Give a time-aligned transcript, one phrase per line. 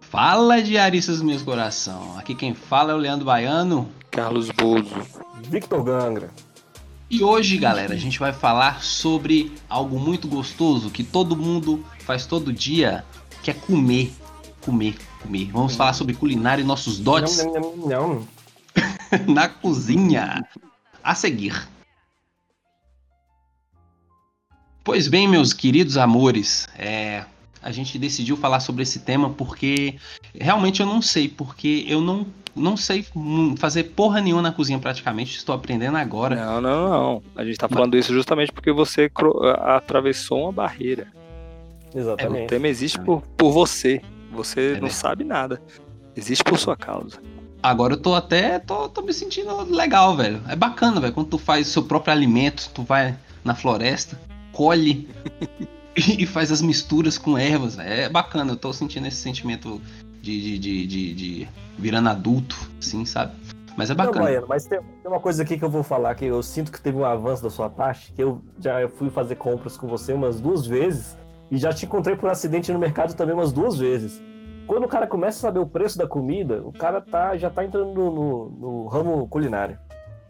[0.00, 2.18] Fala diaristas meus coração.
[2.18, 3.88] Aqui quem fala é o Leandro Baiano.
[4.10, 4.96] Carlos Bozo.
[5.50, 6.30] Victor Gangra.
[7.10, 12.26] E hoje, galera, a gente vai falar sobre algo muito gostoso que todo mundo faz
[12.26, 13.04] todo dia,
[13.42, 14.12] que é comer.
[14.60, 15.50] Comer, comer.
[15.52, 18.28] Vamos falar sobre culinária e nossos dotes Não, não, não, não.
[19.34, 20.46] na cozinha.
[21.02, 21.68] A seguir.
[24.84, 27.24] Pois bem, meus queridos amores, é,
[27.68, 29.96] a gente decidiu falar sobre esse tema porque
[30.34, 32.26] realmente eu não sei, porque eu não,
[32.56, 33.04] não sei
[33.58, 36.34] fazer porra nenhuma na cozinha praticamente, estou aprendendo agora.
[36.34, 37.22] Não, não, não.
[37.36, 39.10] A gente tá falando isso justamente porque você
[39.58, 41.08] atravessou uma barreira.
[41.94, 42.48] O Exatamente.
[42.48, 44.00] tema existe por, por você.
[44.32, 44.94] Você não verdade.
[44.94, 45.60] sabe nada.
[46.16, 47.20] Existe por sua causa.
[47.62, 50.40] Agora eu tô até, tô, tô me sentindo legal, velho.
[50.48, 53.14] É bacana, velho, quando tu faz seu próprio alimento, tu vai
[53.44, 54.18] na floresta,
[54.52, 55.06] colhe
[56.18, 57.88] e faz as misturas com ervas, velho.
[57.88, 59.80] É bacana, eu tô sentindo esse sentimento
[60.22, 63.32] de, de, de, de, de virando adulto, assim, sabe?
[63.76, 64.24] Mas é Não, bacana.
[64.24, 66.80] Baiano, mas tem, tem uma coisa aqui que eu vou falar que eu sinto que
[66.80, 70.40] teve um avanço da sua parte, que eu já fui fazer compras com você umas
[70.40, 71.16] duas vezes
[71.50, 74.20] e já te encontrei por acidente no mercado também umas duas vezes.
[74.66, 77.64] Quando o cara começa a saber o preço da comida, o cara tá, já tá
[77.64, 79.78] entrando no, no- no ramo culinário,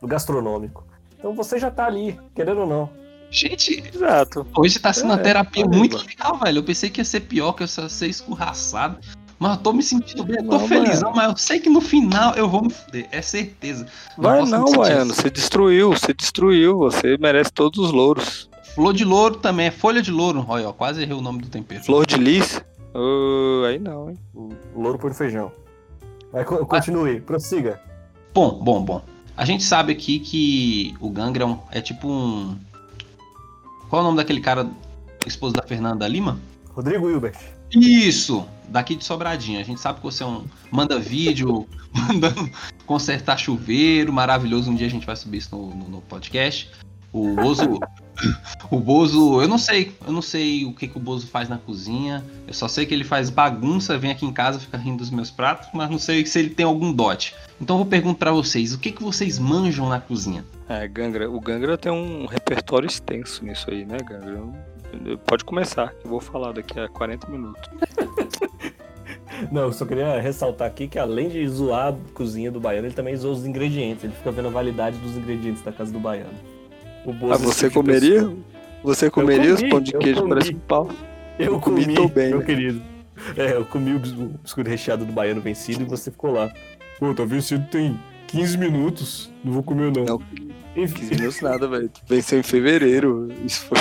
[0.00, 0.86] no gastronômico.
[1.18, 2.88] Então você já tá ali, querendo ou não.
[3.30, 4.46] Gente, Exato.
[4.56, 5.78] hoje tá sendo uma É, terapia caramba.
[5.78, 6.58] muito legal, velho.
[6.58, 8.98] Eu pensei que ia ser pior, que eu ia ser escorraçado.
[9.38, 11.80] Mas eu tô me sentindo bem, eu tô Não, felizão, mas eu sei que no
[11.80, 13.86] final eu vou me fuder, é certeza.
[14.16, 15.14] Vai não, Baiano.
[15.14, 16.78] Você destruiu, você destruiu.
[16.78, 18.48] Você merece todos os louros.
[18.74, 20.44] Flor de louro também, é folha de louro.
[20.48, 21.84] Olha, ó, quase errei o nome do tempero.
[21.84, 22.60] Flor de lis?
[22.94, 24.18] Ô, aí não, hein?
[24.74, 25.52] Louro por feijão.
[26.46, 27.80] Co- continue, prossiga.
[28.34, 29.02] Bom, bom, bom.
[29.36, 32.58] A gente sabe aqui que o Gangra é, um- é tipo um.
[33.88, 34.68] Qual é o nome daquele cara,
[35.26, 36.38] esposo da Fernanda Lima?
[36.74, 37.36] Rodrigo Hilbert.
[37.72, 38.46] Isso!
[38.68, 39.60] Daqui de Sobradinha.
[39.60, 40.44] A gente sabe que você é um.
[40.70, 42.50] Manda vídeo, mandando
[42.86, 44.70] consertar chuveiro, maravilhoso.
[44.70, 46.70] Um dia a gente vai subir isso no, no- no podcast.
[47.12, 47.78] O Bozo.
[48.70, 49.40] o Bozo.
[49.40, 49.92] Eu não sei.
[50.06, 52.24] Eu não sei o que, que o Bozo faz na cozinha.
[52.46, 55.30] Eu só sei que ele faz bagunça, vem aqui em casa, fica rindo dos meus
[55.30, 57.34] pratos, mas não sei se ele tem algum dote.
[57.60, 60.44] Então eu vou perguntar pra vocês: o que, que vocês manjam na cozinha?
[60.68, 64.30] É, Gangra, o Gangra tem um repertório extenso nisso aí, né, Gangra?
[64.30, 67.60] Eu- Pode começar, que eu vou falar daqui a 40 minutos.
[69.52, 72.94] Não, eu só queria ressaltar aqui que além de zoar a cozinha do baiano, ele
[72.94, 74.02] também zoa os ingredientes.
[74.04, 76.32] Ele fica vendo a validade dos ingredientes da casa do baiano.
[77.08, 78.14] O Bozo Ah, você comeria?
[78.20, 78.36] pessoa.
[78.84, 80.28] Você comeria os comi, pão de queijo comi.
[80.30, 80.90] parece um pau?
[81.38, 82.44] Eu Eu comi, comi, tô bem, meu né?
[82.44, 82.82] querido.
[83.36, 86.52] É, eu comi o biscoito recheado do baiano vencido e você ficou lá.
[86.98, 89.30] Pô, tá vencido tem 15 minutos.
[89.42, 90.04] Não vou comer não.
[90.04, 90.22] Não,
[90.76, 91.90] Enfim, 15 minutos nada, velho.
[92.06, 93.28] Venceu em fevereiro.
[93.44, 93.78] Isso foi.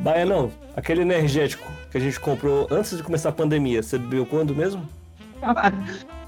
[0.00, 4.54] Baianão, aquele energético que a gente comprou antes de começar a pandemia, você bebeu quando
[4.54, 4.82] mesmo?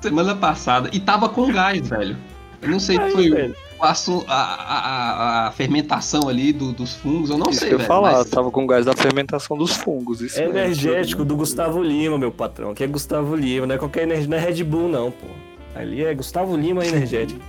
[0.01, 0.89] Semana passada.
[0.93, 2.17] E tava com gás, velho.
[2.63, 3.57] Eu não sei se Aí, foi velho.
[3.81, 3.93] a,
[4.29, 7.89] a, a- fermentação ali do- dos fungos, eu não isso sei, que eu ia velho.
[7.89, 8.13] falar.
[8.19, 10.21] mas- Tava com gás da fermentação dos fungos.
[10.21, 10.59] Isso É mesmo.
[10.59, 12.71] energético do Gustavo Lima, meu patrão.
[12.71, 15.27] Aqui é Gustavo Lima, não é qualquer energia, não é Red Bull, não, pô.
[15.75, 17.41] Ali é Gustavo Lima energético.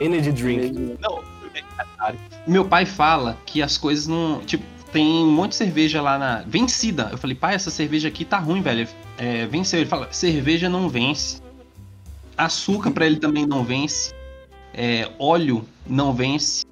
[0.00, 0.96] Energy drink.
[1.00, 1.20] Não,
[2.46, 4.40] meu pai fala que as coisas não.
[4.40, 6.42] Tipo, tem um monte de cerveja lá na.
[6.46, 7.08] Vencida.
[7.12, 8.88] Eu falei, pai, essa cerveja aqui tá ruim, velho.
[9.18, 9.80] É, venceu.
[9.80, 11.42] Ele fala, cerveja não vence.
[12.36, 14.12] Açúcar pra ele também não vence.
[14.74, 16.64] É, óleo não vence.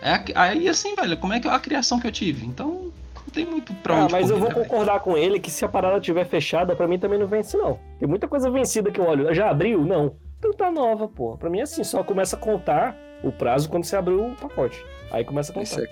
[0.00, 2.44] É, aí assim, velho, como é que é a criação que eu tive?
[2.46, 4.68] Então, não tem muito pra Ah, onde mas eu correr, vou né, velho?
[4.68, 7.78] concordar com ele que se a parada tiver fechada, pra mim também não vence, não.
[7.98, 9.32] Tem muita coisa vencida que eu olho.
[9.34, 9.84] Já abriu?
[9.84, 10.16] Não.
[10.38, 11.36] Então tá nova, pô.
[11.36, 14.84] Pra mim é assim, só começa a contar o prazo quando você abriu o pacote.
[15.10, 15.64] Aí começa a contar.
[15.64, 15.86] Isso é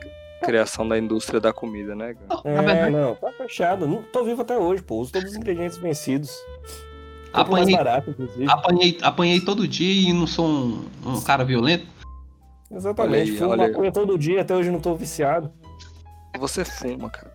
[0.44, 2.42] criação da indústria da comida, né, cara?
[2.44, 3.86] Não, É, não, tá fechado.
[3.86, 4.96] Não, tô vivo até hoje, pô.
[4.96, 6.34] Uso todos os ingredientes vencidos.
[7.32, 8.50] Apanhei, barato, inclusive.
[8.50, 11.86] apanhei, apanhei todo dia e não sou um, um cara violento.
[12.70, 13.36] Exatamente.
[13.36, 15.50] Fumo maconha todo dia, até hoje não tô viciado.
[16.38, 17.30] Você fuma, cara.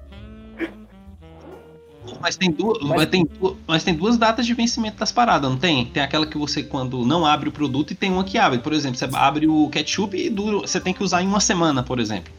[2.21, 3.09] Mas tem, duas, Mas- mas...
[3.09, 5.85] tem, du- mas tem duas datas de vencimento das paradas, não tem?
[5.87, 8.59] Tem aquela que você, quando não abre o produto, e tem uma que abre.
[8.59, 11.81] Por exemplo, você abre o ketchup e dura, você tem que usar em uma semana,
[11.83, 12.31] por exemplo.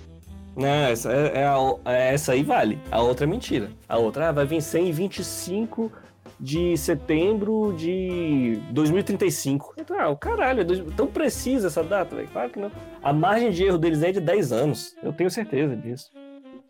[0.57, 2.79] Não, essa, é, é a- é essa aí vale.
[2.91, 3.71] A outra é mentira.
[3.89, 5.93] A outra ah, vai vencer em 25
[6.39, 9.75] de setembro de 2035.
[9.79, 12.29] Então, ah, o caralho, é dois- tão precisa essa data, velho.
[12.29, 12.71] Claro que não.
[13.03, 14.95] A margem de erro deles é de 10 anos.
[15.03, 16.11] Eu tenho certeza disso.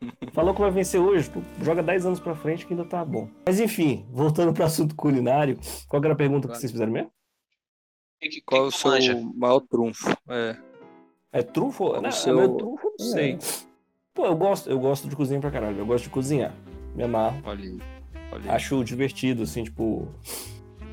[0.33, 3.29] Falou que vai vencer hoje, pô, joga 10 anos pra frente que ainda tá bom.
[3.47, 5.59] Mas enfim, voltando pro assunto culinário,
[5.89, 7.11] qual que era a pergunta que vocês fizeram mesmo?
[8.21, 9.21] Que- que- Qual é o que tu seu manja?
[9.35, 10.11] maior trunfo?
[10.29, 10.57] É.
[11.33, 12.01] É trunfo?
[12.01, 13.11] Não, o seu- meu trunfo eu não É.
[13.13, 13.39] sei.
[14.15, 15.79] Pô, eu gosto, eu gosto de cozinhar pra caralho.
[15.79, 16.55] Eu gosto de cozinhar.
[16.95, 17.37] Me amarro.
[17.45, 17.79] Olha aí.
[18.37, 18.57] Olha aí.
[18.57, 20.09] Acho divertido, assim, tipo.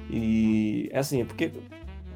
[0.09, 1.51] E é assim, porque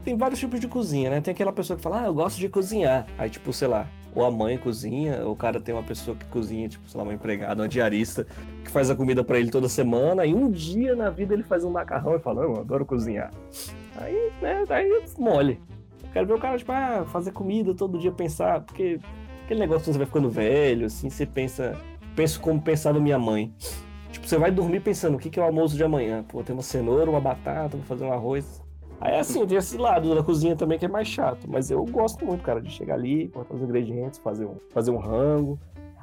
[0.03, 1.21] tem vários tipos de cozinha, né?
[1.21, 3.06] Tem aquela pessoa que fala, ah, eu gosto de cozinhar.
[3.18, 6.25] Aí, tipo, sei lá, ou a mãe cozinha, ou o cara tem uma pessoa que
[6.25, 8.25] cozinha, tipo, sei lá, uma empregada, uma diarista,
[8.63, 11.63] que faz a comida pra ele toda semana, e um dia na vida ele faz
[11.63, 13.31] um macarrão e fala, eu adoro cozinhar.
[13.97, 15.59] Aí, né, aí mole.
[16.13, 19.00] Quero ver o cara, tipo, ah, fazer comida todo dia, pensar, porque
[19.44, 21.77] aquele negócio que você vai ficando velho, assim, você pensa,
[22.15, 23.53] penso como pensava minha mãe.
[24.17, 26.23] Tipo, você vai dormir pensando, o que, que é o almoço de amanhã?
[26.27, 28.63] Pô, tem uma cenoura, uma batata, vou fazer um arroz.
[28.99, 31.47] Aí assim, tem esse lado da cozinha também que é mais chato.
[31.47, 34.97] Mas eu gosto muito, cara, de chegar ali, cortar os ingredientes, fazer um, fazer um
[34.97, 35.59] rango.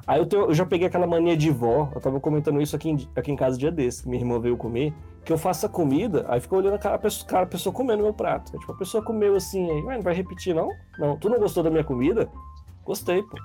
[0.07, 2.89] Aí eu, tenho- eu já peguei aquela mania de vó, eu tava comentando isso aqui
[2.89, 4.93] em, aqui em casa dia desse, que minha irmã veio comer,
[5.25, 7.73] que eu faço a comida, aí fica olhando a cara, a pessoa, cara, a pessoa
[7.73, 8.51] comendo meu prato.
[8.53, 10.69] Aí, tipo, a pessoa comeu assim, aí, "Ué, não vai repetir não?
[10.97, 12.29] Não, tu não gostou da minha comida?
[12.85, 13.35] Gostei, pô.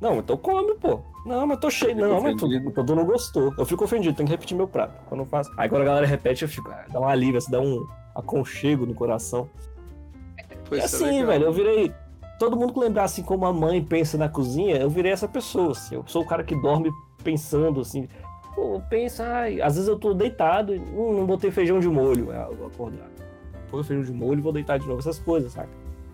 [0.00, 1.00] Não, então come, pô.
[1.26, 1.96] Não, mas tô cheio.
[1.96, 2.48] Não, mas tu,
[2.84, 3.52] tu não gostou.
[3.58, 4.94] Eu fico ofendido, tem que repetir meu prato.
[5.08, 5.50] Quando eu faço.
[5.56, 8.86] Aí quando a galera repete, eu fico, ah, dá um alívio, assim, dá um aconchego
[8.86, 9.48] no coração.
[10.68, 11.92] Pô, É assim, velho, eu virei.
[12.38, 15.72] Todo mundo que lembrar assim como a mãe pensa na cozinha, eu virei essa pessoa,
[15.72, 15.96] assim.
[15.96, 16.90] Eu sou o cara que dorme
[17.24, 18.08] pensando, assim.
[18.54, 22.30] Pô, pensa, ai, às vezes eu tô deitado e hum, não botei feijão de molho.
[22.30, 23.08] Ah, eu vou acordar.
[23.72, 25.00] O feijão de molho e vou deitar de novo.
[25.00, 25.68] Essas coisas, saca?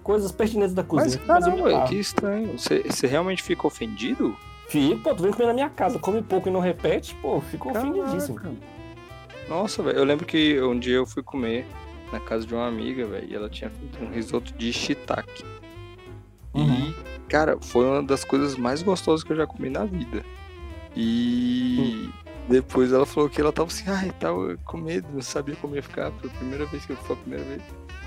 [0.05, 1.23] Coisas pertinentes da Mas cozinha.
[1.27, 1.89] Mas caramba, amarro.
[1.89, 2.59] que estranho.
[2.59, 4.37] Você, você realmente fica ofendido?
[4.69, 7.71] Fico, pô, tu vem comer na minha casa, come pouco e não repete, pô, fico
[7.71, 8.37] ofendidíssimo.
[8.37, 8.57] Caraca.
[9.49, 9.99] Nossa, velho.
[9.99, 11.67] Eu lembro que um dia eu fui comer
[12.13, 15.45] na casa de uma amiga, velho, e ela tinha feito um risoto de shiitake.
[16.55, 16.91] Uhum.
[16.91, 16.95] E,
[17.29, 20.25] cara, foi uma das coisas mais gostosas que eu já comi na vida.
[20.97, 22.11] E
[22.49, 25.83] depois ela falou que ela tava assim, ai, tava com medo, não sabia como ia
[25.83, 26.13] ficar.
[26.13, 27.63] Foi a primeira vez que eu foi a primeira vez.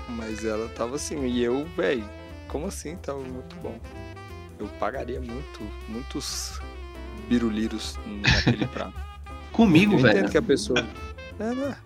[0.08, 2.08] Mas ela tava assim, e eu, velho,
[2.48, 2.96] como assim?
[2.96, 3.76] Tava muito bom.
[4.58, 6.60] Eu pagaria muito, muitos
[7.28, 8.94] biruliros naquele prato.
[9.52, 10.28] Comigo, Eu velho.
[10.30, 10.84] que a pessoa.
[11.38, 11.76] É, né?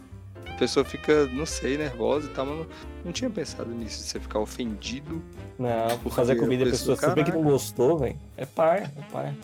[0.49, 2.67] A pessoa fica, não sei, nervosa e tal, mas não,
[3.07, 5.21] não tinha pensado nisso, de você ficar ofendido.
[5.59, 8.17] Não, por fazer comida e a pessoa pessoa, saber que não gostou, velho.
[8.37, 9.35] É pai, é pai.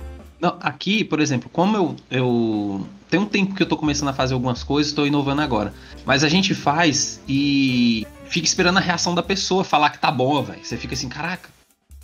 [0.41, 2.87] Não, aqui, por exemplo, como eu, eu.
[3.11, 5.75] Tem um tempo que eu tô começando a fazer algumas coisas, tô inovando agora.
[6.07, 10.43] Mas a gente faz e fica esperando a reação da pessoa falar que tá bom,
[10.43, 10.65] velho.
[10.65, 11.51] Você fica assim, caraca.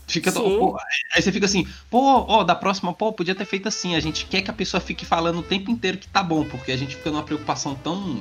[0.07, 0.77] Fica, pô,
[1.15, 3.95] aí você fica assim, pô, ó, da próxima, pô, podia ter feito assim.
[3.95, 6.73] A gente quer que a pessoa fique falando o tempo inteiro que tá bom, porque
[6.73, 8.19] a gente fica numa preocupação tão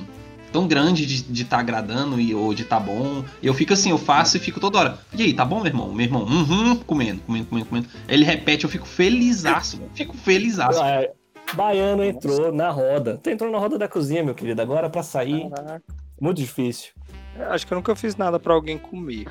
[0.50, 3.24] tão grande de estar de tá agradando e, ou de tá bom.
[3.42, 4.98] E eu fico assim, eu faço e fico toda hora.
[5.12, 5.92] E aí, tá bom, meu irmão?
[5.92, 7.88] Meu irmão, uhum, comendo, comendo, comendo, comendo.
[8.08, 10.80] Ele repete, eu fico felizaço, fico felizaço.
[10.80, 11.08] Ah,
[11.54, 13.18] Baiano entrou na roda.
[13.20, 14.62] Tu entrou na roda da cozinha, meu querido.
[14.62, 15.82] Agora pra sair, Caraca.
[16.20, 16.92] muito difícil.
[17.38, 19.26] É, Acho que eu nunca fiz nada pra alguém comer.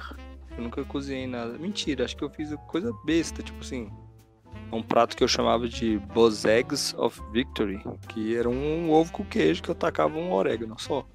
[0.58, 1.58] Eu nunca cozinhei nada.
[1.58, 3.90] Mentira, acho que eu fiz coisa besta, tipo assim.
[4.72, 9.24] Um prato que eu chamava de Boz Eggs of Victory, que era um ovo com
[9.24, 11.06] queijo que eu tacava um orégano só.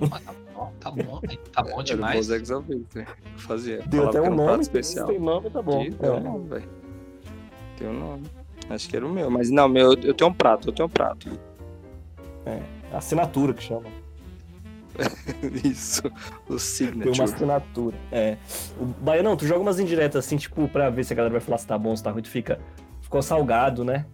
[0.00, 1.20] Mas tá bom, tá bom,
[1.52, 2.30] tá bom Era demais.
[2.30, 3.06] Eggs of Victory.
[3.06, 3.82] Eu fazia.
[3.86, 4.62] Deu até que um era prato nome.
[4.62, 5.06] especial.
[5.08, 5.82] Tem nome, tá bom.
[5.82, 6.20] Um É.
[6.20, 6.68] nome, velho.
[7.76, 8.22] Tem um nome.
[8.70, 9.30] Acho que era o meu.
[9.30, 11.28] Mas não, meu, eu tenho um prato, eu tenho um prato.
[12.92, 13.86] Assinatura que chama.
[15.64, 16.02] Isso.
[16.06, 17.22] O Tem uma signature.
[17.22, 17.96] assinatura.
[18.12, 18.36] É.
[18.80, 21.58] O Baianão, tu joga umas indiretas assim, tipo, pra ver se a galera vai falar
[21.58, 22.22] se tá bom, se tá ruim.
[22.22, 22.60] Tu fica.
[23.00, 24.06] Ficou salgado, né?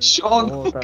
[0.00, 0.80] Joga, Bom, tá.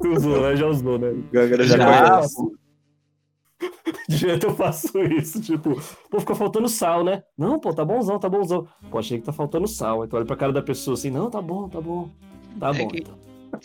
[0.00, 0.56] Tu usou, né?
[0.56, 1.14] Já usou, né?
[1.32, 2.10] Gangara já, Já.
[2.10, 2.60] conhece.
[4.08, 7.22] Direto eu faço isso, tipo, pô, ficou faltando sal, né?
[7.38, 8.66] Não, pô, tá bonzão, tá bonzão.
[8.90, 10.02] Pô, achei que tá faltando sal.
[10.02, 12.08] Aí tu olha pra cara da pessoa assim, não, tá bom, tá bom.
[12.58, 12.88] Tá É bom.
[12.88, 13.14] que- então.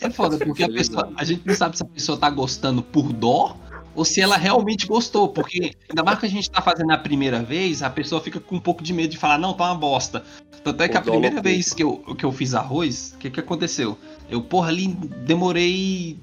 [0.00, 1.12] É foda, porque a pessoa.
[1.16, 3.56] A gente não sabe se a pessoa tá gostando por dó
[3.94, 5.28] ou se ela realmente gostou.
[5.28, 8.56] Porque ainda mais que a gente tá fazendo a primeira vez, a pessoa fica com
[8.56, 10.22] um pouco de medo de falar, não, tá uma bosta.
[10.62, 13.40] Tanto é que a primeira vez que eu, que eu fiz arroz, o que, que
[13.40, 13.96] aconteceu?
[14.28, 14.88] Eu, porra, ali
[15.24, 16.18] demorei.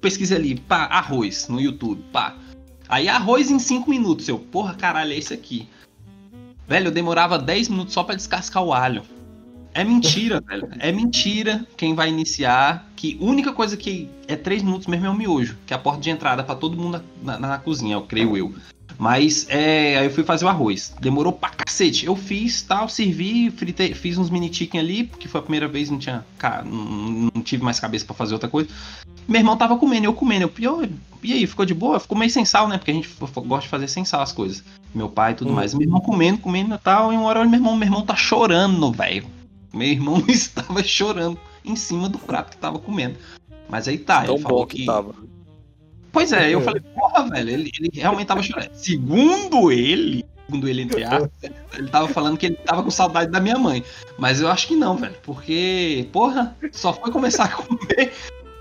[0.00, 2.36] Pesquisei ali, pá, arroz no YouTube, pá.
[2.88, 4.28] Aí arroz em 5 minutos.
[4.28, 5.68] Eu, porra, caralho, é isso aqui.
[6.66, 9.02] Velho, eu demorava 10 minutos só pra descascar o alho.
[9.74, 10.68] É mentira, velho.
[10.78, 12.86] É mentira quem vai iniciar.
[12.96, 15.78] Que a única coisa que é 3 minutos mesmo é o miojo, que é a
[15.78, 18.54] porta de entrada pra todo mundo na, na- na cozinha, eu creio eu.
[18.98, 20.92] Mas é, aí eu fui fazer o arroz.
[21.00, 22.04] Demorou pra cacete.
[22.06, 25.88] Eu fiz, tal, servi, fritei, fiz uns mini chicken ali, porque foi a primeira vez,
[25.88, 26.24] não tinha.
[26.64, 28.68] Não, não tive mais cabeça pra fazer outra coisa.
[29.28, 30.50] Meu irmão tava comendo, eu comendo.
[30.58, 30.88] Eu, eu,
[31.22, 32.00] e aí, ficou de boa?
[32.00, 32.76] Ficou meio sem sal, né?
[32.78, 34.64] Porque a gente gosta de fazer sem sal as coisas.
[34.92, 35.54] Meu pai e tudo Hum.
[35.54, 35.72] mais.
[35.74, 37.12] Meu irmão comendo, comendo e tal.
[37.12, 39.24] E uma hora, meu irmão, meu irmão tá chorando, velho.
[39.72, 43.16] Meu irmão estava chorando em cima do prato que tava comendo.
[43.68, 45.14] Mas aí tá, Tão ele falou bom que tava.
[46.10, 46.62] Pois é, eu É.
[46.62, 48.70] falei, porra, velho, ele, ele realmente tava chorando.
[48.72, 51.30] Segundo ele, segundo ele, entre aspas,
[51.76, 53.84] ele tava falando que ele tava com saudade da minha mãe.
[54.18, 58.12] Mas eu acho que não, velho, porque, porra, só foi começar a comer.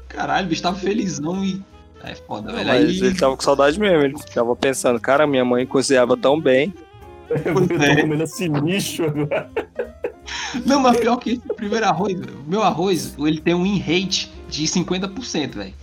[0.10, 1.62] Caralho, o bicho tava felizão e.
[2.04, 2.68] É foda, velho.
[2.68, 2.98] Mas Aí.
[2.98, 4.04] ele tava com saudade mesmo.
[4.04, 6.74] Ele ficava pensando, cara, minha mãe cozinhava tão bem.
[7.30, 8.02] Eu tô é.
[8.02, 9.50] comendo esse lixo agora.
[10.66, 14.66] Não, mas pior que esse primeiro arroz, meu arroz, ele tem um in rate de
[14.66, 15.74] 50%, velho.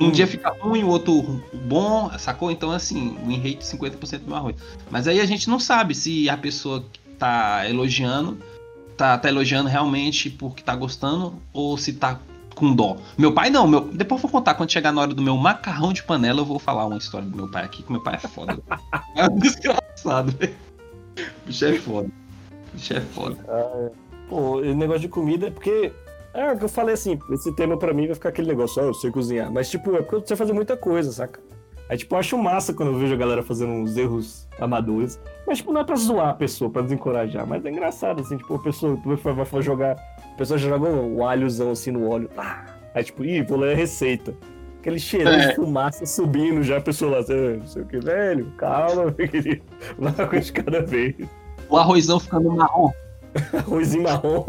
[0.00, 0.10] Um Hum.
[0.10, 2.50] dia fica ruim, o outro bom, sacou?
[2.50, 4.56] Então, assim, o in rate de 50% do meu arroz.
[4.90, 8.38] Mas aí a gente não sabe se a pessoa que tá elogiando,
[8.96, 12.18] tá, tá elogiando realmente porque tá gostando ou se tá
[12.54, 12.96] com dó.
[13.16, 15.92] Meu pai não, meu, depois eu vou contar, quando chegar na hora do meu macarrão
[15.92, 18.28] de panela, eu vou falar uma história do meu pai aqui, que meu pai é
[18.28, 18.58] foda.
[19.16, 20.54] é um desgraçado, velho.
[21.16, 22.21] O bicho é foda.
[22.72, 23.36] O bicho é foda.
[24.28, 25.92] Pô, o negócio de comida é porque.
[26.34, 28.86] É o que eu falei assim, esse tema pra mim vai ficar aquele negócio, ó,
[28.86, 29.52] eu sei cozinhar.
[29.52, 31.38] Mas, tipo, é porque eu sei fazer muita coisa, saca?
[31.90, 35.20] Aí, tipo, eu acho massa quando eu vejo a galera fazendo uns erros amadores.
[35.46, 37.46] Mas, tipo, não é pra zoar a pessoa, pra desencorajar.
[37.46, 39.96] Mas é engraçado, assim, tipo, a pessoa vai, vai, vai jogar.
[40.32, 42.30] A pessoa já joga um alhozão assim no óleo.
[42.38, 42.64] Ah,
[42.94, 44.34] aí, tipo, ih, vou ler a receita.
[44.80, 45.48] Aquele cheirão É.
[45.48, 49.28] de fumaça subindo já, a pessoa lá, "Ah, não sei o que, velho, calma, meu
[49.28, 49.62] querido.
[49.98, 51.14] Uma coisa de cada vez.
[51.72, 52.92] O arrozão ficando marrom.
[53.56, 54.44] arrozinho marrom,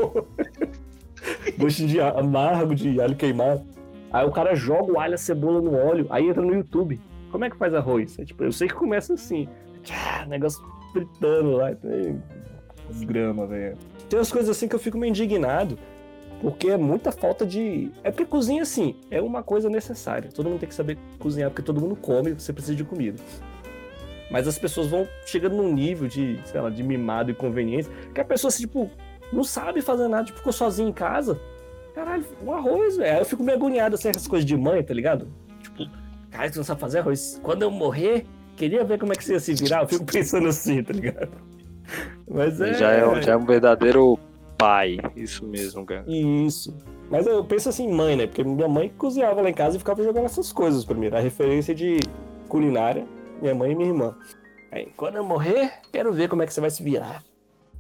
[1.57, 3.63] gosto de amargo, de alho queimado.
[4.11, 6.99] Aí o cara joga o alho, a cebola no óleo, aí entra no YouTube.
[7.31, 8.19] Como é que faz arroz?
[8.19, 9.47] É, tipo, eu sei que começa assim,
[9.83, 10.61] tchá, negócio
[10.91, 12.21] fritando lá, tem
[13.05, 13.77] grama, velho.
[14.09, 15.79] Tem umas coisas assim que eu fico meio indignado,
[16.41, 17.89] porque é muita falta de...
[18.03, 20.29] É porque cozinha, assim, é uma coisa necessária.
[20.29, 23.17] Todo mundo tem que saber cozinhar, porque todo mundo come, você precisa de comida.
[24.33, 28.19] Mas as pessoas vão chegando num nível de, sei lá, de mimado e conveniência, que
[28.19, 28.89] a pessoa, assim, tipo,
[29.31, 31.39] não sabe fazer nada, tipo, ficou sozinha em casa.
[31.93, 33.19] Caralho, um arroz, velho.
[33.19, 35.27] Eu fico meio agoniado, assim, essas coisas de mãe, tá ligado?
[35.61, 35.87] Tipo,
[36.31, 37.39] cara, você não sabe fazer arroz.
[37.43, 38.25] Quando eu morrer,
[38.55, 39.83] queria ver como é que você ia se virar.
[39.83, 41.29] Eu fico pensando assim, tá ligado?
[42.27, 42.73] Mas é.
[42.73, 44.17] Já, é, um- já é um verdadeiro
[44.57, 44.97] pai.
[45.15, 46.05] Isso mesmo, cara.
[46.07, 46.75] Isso.
[47.07, 48.25] Mas eu penso assim, mãe, né?
[48.25, 51.15] Porque minha mãe cozinhava lá em casa e ficava jogando essas coisas primeiro.
[51.15, 51.99] A referência de
[52.49, 53.05] culinária,
[53.43, 54.17] minha mãe e minha irmã.
[54.71, 57.23] Aí, quando eu morrer, quero ver como é que você vai se virar.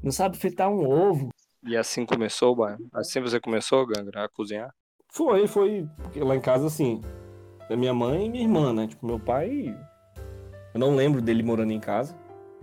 [0.03, 1.29] Não sabe fritar um ovo.
[1.65, 2.75] E assim começou, Bai?
[2.93, 4.73] Assim você começou, Gangra, a cozinhar?
[5.09, 5.87] Foi, foi.
[6.01, 7.01] Porque lá em casa, assim,
[7.69, 8.87] é minha mãe e minha irmã, né?
[8.87, 9.73] Tipo, meu pai.
[10.73, 12.15] Eu não lembro dele morando em casa.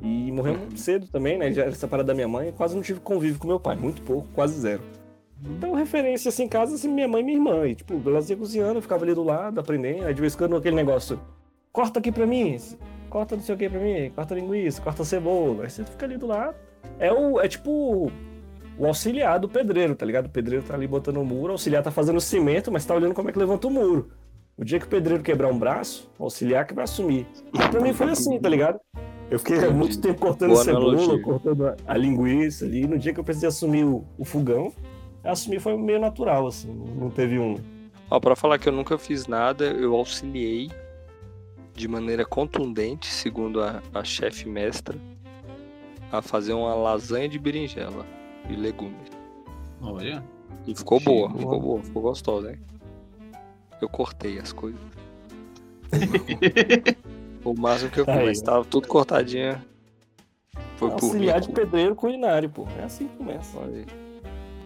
[0.03, 1.51] E morreu muito cedo também, né?
[1.53, 2.49] Já era separado da minha mãe.
[2.49, 3.77] eu Quase não tive convívio com meu pai.
[3.77, 4.83] Muito pouco, quase zero.
[5.43, 7.67] Então, referência assim em casa, assim, minha mãe e minha irmã.
[7.67, 10.07] E, tipo, elas iam cozinhando, eu ficava ali do lado, aprendendo.
[10.07, 11.19] Aí de vez em quando aquele negócio.
[11.73, 12.59] Corta aqui pra mim,
[13.09, 15.65] corta não sei o que pra mim, corta linguiça, corta cebola.
[15.65, 16.55] Aí você fica ali do lado.
[16.99, 18.11] É, o, é tipo
[18.79, 20.27] o auxiliar do pedreiro, tá ligado?
[20.27, 23.15] O pedreiro tá ali botando o muro, o auxiliar tá fazendo cimento, mas tá olhando
[23.15, 24.11] como é que levanta o muro.
[24.57, 27.27] O dia que o pedreiro quebrar um braço, o auxiliar que vai assumir.
[27.55, 28.81] E pra mim foi assim, tá ligado?
[29.31, 31.23] Eu fiquei muito tempo cortando Boa cebola, analogia.
[31.23, 32.87] cortando a, a linguiça ali.
[32.87, 34.73] No dia que eu precisei assumir o, o fogão,
[35.23, 36.69] assumir foi meio natural, assim.
[36.97, 37.57] Não teve um.
[38.11, 40.69] Ó, pra falar que eu nunca fiz nada, eu auxiliei
[41.75, 44.99] de maneira contundente, segundo a, a chefe mestra,
[46.13, 48.05] a fazer uma lasanha de berinjela
[48.49, 49.11] e legumes.
[49.81, 50.23] Olha.
[50.67, 51.39] E ficou Achei boa, boa.
[51.41, 52.59] ficou boa, ficou gostosa, hein?
[53.81, 54.81] Eu cortei as coisas.
[57.43, 58.45] O máximo que eu fiz, Aí, mas ó.
[58.45, 59.65] tava tudo cortadinha.
[60.77, 61.07] Foi por mim.
[61.07, 62.67] auxiliar de pedreiro culinário, pô.
[62.79, 63.59] É assim que começa.
[63.59, 63.87] Olha aí.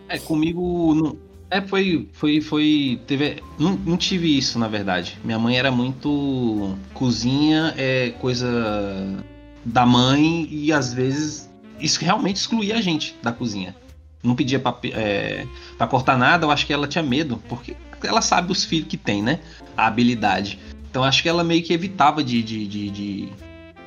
[0.09, 1.17] É, comigo não.
[1.55, 2.09] É, foi.
[2.13, 2.41] Foi.
[2.41, 5.17] foi teve, não, não tive isso, na verdade.
[5.23, 6.77] Minha mãe era muito.
[6.93, 9.25] Cozinha é coisa
[9.65, 13.73] da mãe e às vezes isso realmente excluía a gente da cozinha.
[14.21, 15.47] Não pedia pe- é,
[15.79, 18.97] pra cortar nada, eu acho que ela tinha medo, porque ela sabe os filhos que
[18.97, 19.39] tem, né?
[19.77, 20.59] A habilidade.
[20.91, 23.29] Então acho que ela meio que evitava de, de, de, de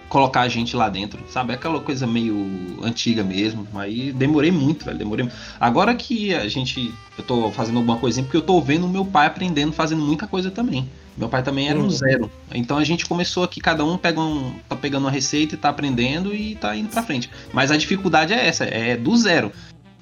[0.09, 1.53] colocar a gente lá dentro, sabe?
[1.53, 3.67] Aquela coisa meio antiga mesmo.
[3.75, 4.97] Aí demorei muito, velho.
[4.97, 5.29] Demorei.
[5.59, 6.93] Agora que a gente.
[7.17, 10.51] Eu tô fazendo alguma coisinha, porque eu tô vendo meu pai aprendendo, fazendo muita coisa
[10.51, 10.87] também.
[11.17, 11.89] Meu pai também era um Uhum.
[11.89, 12.31] zero.
[12.53, 14.53] Então a gente começou aqui, cada um pega um.
[14.69, 17.29] tá pegando uma receita e tá aprendendo e tá indo pra frente.
[17.51, 19.51] Mas a dificuldade é essa, é do zero.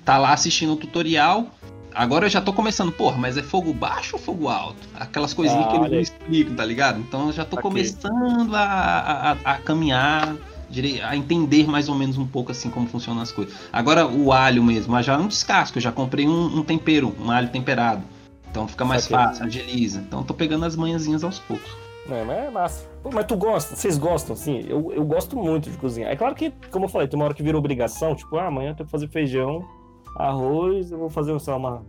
[0.04, 1.48] Tá lá assistindo o tutorial.
[1.96, 4.78] Agora eu já tô começando, porra, mas é fogo baixo ou fogo alto?
[5.00, 7.00] Aquelas coisinhas Ah, que eles não explicam, tá ligado?
[7.00, 10.36] Então eu já tô começando a, a, a- caminhar,
[10.70, 13.56] direi- a entender mais ou menos um pouco assim como funcionam as coisas.
[13.72, 17.32] Agora o alho mesmo, eu já não descasco, eu já comprei um, um tempero, um
[17.32, 18.04] alho temperado.
[18.52, 20.00] Então fica mais fácil, agiliza.
[20.02, 21.72] Então eu tô pegando as manhãzinhas aos poucos.
[22.10, 22.86] É, mas é massa.
[23.02, 23.76] Pô, mas tu gosta?
[23.76, 24.64] Vocês gostam, assim?
[24.68, 26.12] Eu, eu gosto muito de cozinhar.
[26.12, 28.70] É claro que, como eu falei, tem uma hora que vira obrigação, tipo, ah, amanhã
[28.72, 29.66] eu tenho que fazer feijão,
[30.16, 31.86] arroz, eu vou fazer, sei lá, uma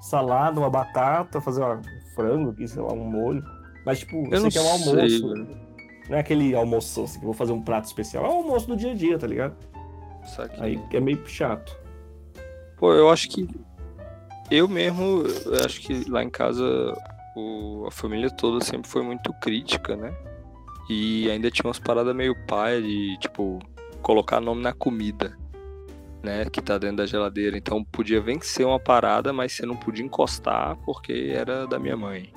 [0.00, 1.80] salada, uma batata, fazer um
[2.14, 3.44] frango aqui, sei lá, um molho.
[3.84, 5.28] Mas, tipo, Eu você não quer um sei, almoço.
[5.28, 5.48] velho.
[6.08, 8.24] Não é aquele almoço assim, que eu vou fazer um prato especial.
[8.24, 9.54] É o almoço do dia a dia, tá ligado?
[10.24, 10.62] Saquei.
[10.62, 11.76] Aí é meio chato.
[12.76, 13.48] Pô, eu acho que.
[14.50, 16.62] Eu mesmo, eu acho que lá em casa
[17.34, 20.14] o, a família toda sempre foi muito crítica, né?
[20.90, 23.58] E ainda tinha umas paradas meio pai de, tipo,
[24.02, 25.34] colocar nome na comida,
[26.24, 26.46] né?
[26.46, 27.56] Que tá dentro da geladeira.
[27.56, 32.32] Então podia vencer uma parada, mas você não podia encostar porque era da minha mãe.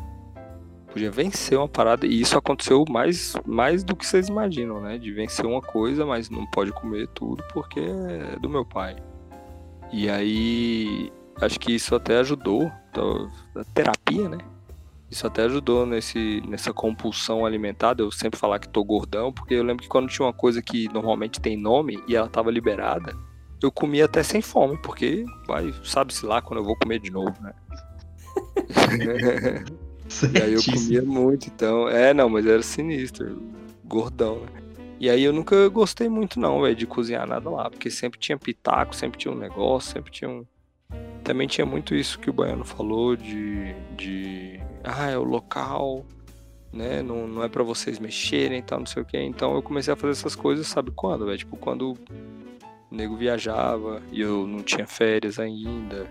[0.91, 4.97] Podia vencer uma parada, e isso aconteceu mais, mais do que vocês imaginam, né?
[4.97, 8.95] De vencer uma coisa, mas não pode comer tudo porque é do meu pai.
[9.91, 12.71] E aí, acho que isso até ajudou,
[13.55, 14.37] a terapia, né?
[15.09, 19.63] Isso até ajudou nesse, nessa compulsão alimentar, eu sempre falar que tô gordão, porque eu
[19.63, 23.15] lembro que quando tinha uma coisa que normalmente tem nome e ela tava liberada,
[23.61, 27.35] eu comia até sem fome, porque vai, sabe-se lá quando eu vou comer de novo,
[27.41, 27.53] né?
[30.33, 31.89] e aí eu comia muito, então.
[31.89, 33.41] É, não, mas era sinistro,
[33.83, 34.63] gordão, né?
[34.99, 38.37] E aí eu nunca gostei muito, não, velho, de cozinhar nada lá, porque sempre tinha
[38.37, 40.45] pitaco, sempre tinha um negócio, sempre tinha um.
[41.23, 43.75] Também tinha muito isso que o Baiano falou de.
[43.95, 46.03] de ah, é o local,
[46.73, 47.03] né?
[47.03, 49.19] Não, não é para vocês mexerem e tal, não sei o que.
[49.19, 51.37] Então eu comecei a fazer essas coisas, sabe quando, velho?
[51.37, 51.95] Tipo, quando
[52.91, 56.07] o nego viajava e eu não tinha férias ainda.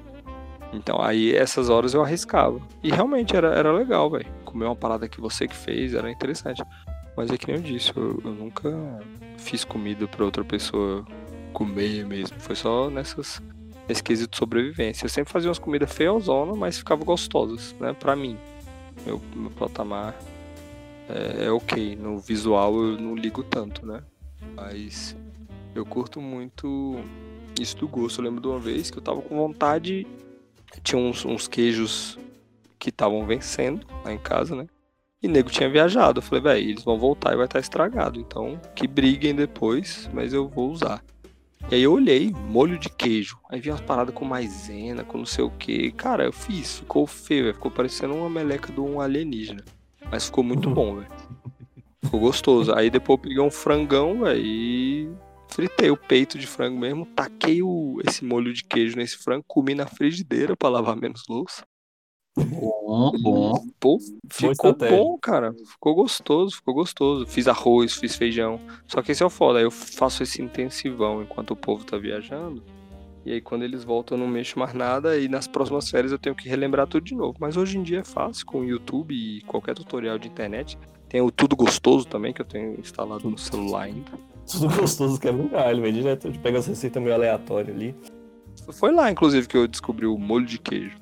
[0.72, 2.60] Então aí essas horas eu arriscava.
[2.82, 4.26] E realmente era, era legal, velho.
[4.44, 6.62] Comer uma parada que você que fez era interessante.
[7.16, 8.70] Mas é que nem eu disse, eu, eu nunca
[9.38, 11.04] fiz comida para outra pessoa
[11.52, 12.38] comer mesmo.
[12.38, 13.40] Foi só nessas
[13.88, 15.06] nesse quesito de sobrevivência.
[15.06, 17.92] Eu sempre fazia umas comidas feiosona, mas ficavam gostosas, né?
[17.92, 18.36] Pra mim.
[19.04, 20.14] Meu, meu patamar
[21.08, 21.96] é, é ok.
[21.96, 24.02] No visual eu não ligo tanto, né?
[24.54, 25.16] Mas
[25.78, 26.96] eu curto muito
[27.60, 28.20] isso do gosto.
[28.20, 30.06] Eu lembro de uma vez que eu tava com vontade.
[30.82, 32.18] Tinha uns, uns queijos
[32.78, 34.66] que estavam vencendo lá em casa, né?
[35.22, 36.18] E nego tinha viajado.
[36.18, 38.20] Eu falei, velho, eles vão voltar e vai estar tá estragado.
[38.20, 41.02] Então, que briguem depois, mas eu vou usar.
[41.70, 43.38] E aí eu olhei, molho de queijo.
[43.48, 45.90] Aí vi umas paradas com maisena, com não sei o que.
[45.92, 47.54] Cara, eu fiz, ficou feio, véio.
[47.54, 49.64] ficou parecendo uma meleca de um alienígena.
[50.10, 51.10] Mas ficou muito bom, velho.
[52.04, 52.72] Ficou gostoso.
[52.72, 55.10] Aí depois eu peguei um frangão, velho, e
[55.48, 59.74] fritei o peito de frango mesmo, taquei o, esse molho de queijo nesse frango, comi
[59.74, 61.64] na frigideira para lavar menos louça.
[62.36, 63.66] Bom, bom.
[63.80, 63.98] Pô,
[64.30, 65.54] ficou bom, cara.
[65.70, 67.26] Ficou gostoso, ficou gostoso.
[67.26, 68.60] Fiz arroz, fiz feijão.
[68.86, 69.58] Só que esse é o foda.
[69.58, 72.62] Aí eu faço esse intensivão enquanto o povo tá viajando.
[73.24, 75.18] E aí quando eles voltam eu não mexo mais nada.
[75.18, 77.38] E nas próximas férias eu tenho que relembrar tudo de novo.
[77.40, 80.78] Mas hoje em dia é fácil com o YouTube e qualquer tutorial de internet.
[81.08, 84.10] Tem o Tudo Gostoso também, que eu tenho instalado no celular ainda.
[84.50, 85.92] Tudo gostoso que é um galho, velho.
[85.94, 87.94] Direto de pega as receitas meio aleatórias ali.
[88.72, 90.96] Foi lá, inclusive, que eu descobri o molho de queijo.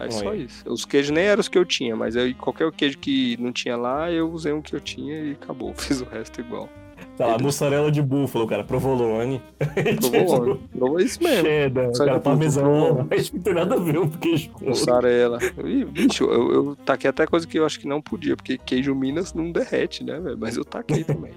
[0.00, 0.68] É só isso.
[0.68, 3.76] Os queijos nem eram os que eu tinha, mas eu, qualquer queijo que não tinha
[3.76, 5.72] lá, eu usei um que eu tinha e acabou.
[5.78, 6.68] Fiz o resto igual.
[7.16, 9.40] Tá lá, mussarela de búfalo, cara, provolone.
[10.10, 10.60] Provolone.
[10.76, 11.46] Provou isso mesmo.
[11.46, 13.06] Cheddar, cara, parmesão.
[13.08, 14.50] Mas não tem nada a ver com queijo.
[14.60, 15.38] Mussarela.
[15.64, 18.94] Ih, bicho, eu, eu taquei até coisa que eu acho que não podia, porque queijo
[18.96, 20.36] Minas não derrete, né, velho?
[20.38, 21.32] Mas eu taquei também.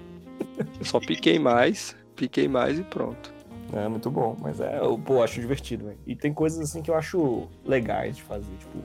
[0.78, 3.32] Eu só piquei mais, piquei mais e pronto.
[3.72, 5.98] É muito bom, mas é, eu pô, acho divertido, velho.
[6.06, 8.78] E tem coisas assim que eu acho legais de fazer, tipo,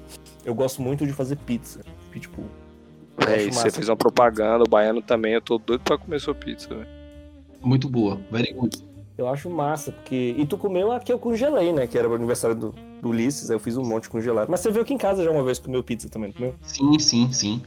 [0.43, 1.81] eu gosto muito de fazer pizza.
[2.11, 2.43] Tipo,
[3.27, 6.35] é, e você fez uma propaganda, o baiano também, eu tô doido pra comer sua
[6.35, 6.87] pizza, velho.
[7.61, 8.83] Muito boa, very good.
[9.17, 10.35] Eu acho massa, porque.
[10.37, 11.85] E tu comeu a que eu congelei, né?
[11.85, 14.49] Que era o aniversário do, do Ulisses, aí eu fiz um monte congelado.
[14.49, 16.55] Mas você veio aqui em casa já uma vez comeu pizza também, comeu?
[16.63, 17.61] Sim, sim, sim.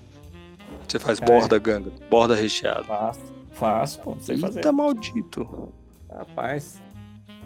[0.86, 2.84] Você faz borda, ganga, borda recheada.
[2.84, 3.20] Faço,
[3.56, 4.60] faço, pô, sei Eita, fazer.
[4.60, 5.72] Tá maldito.
[6.10, 6.80] Rapaz.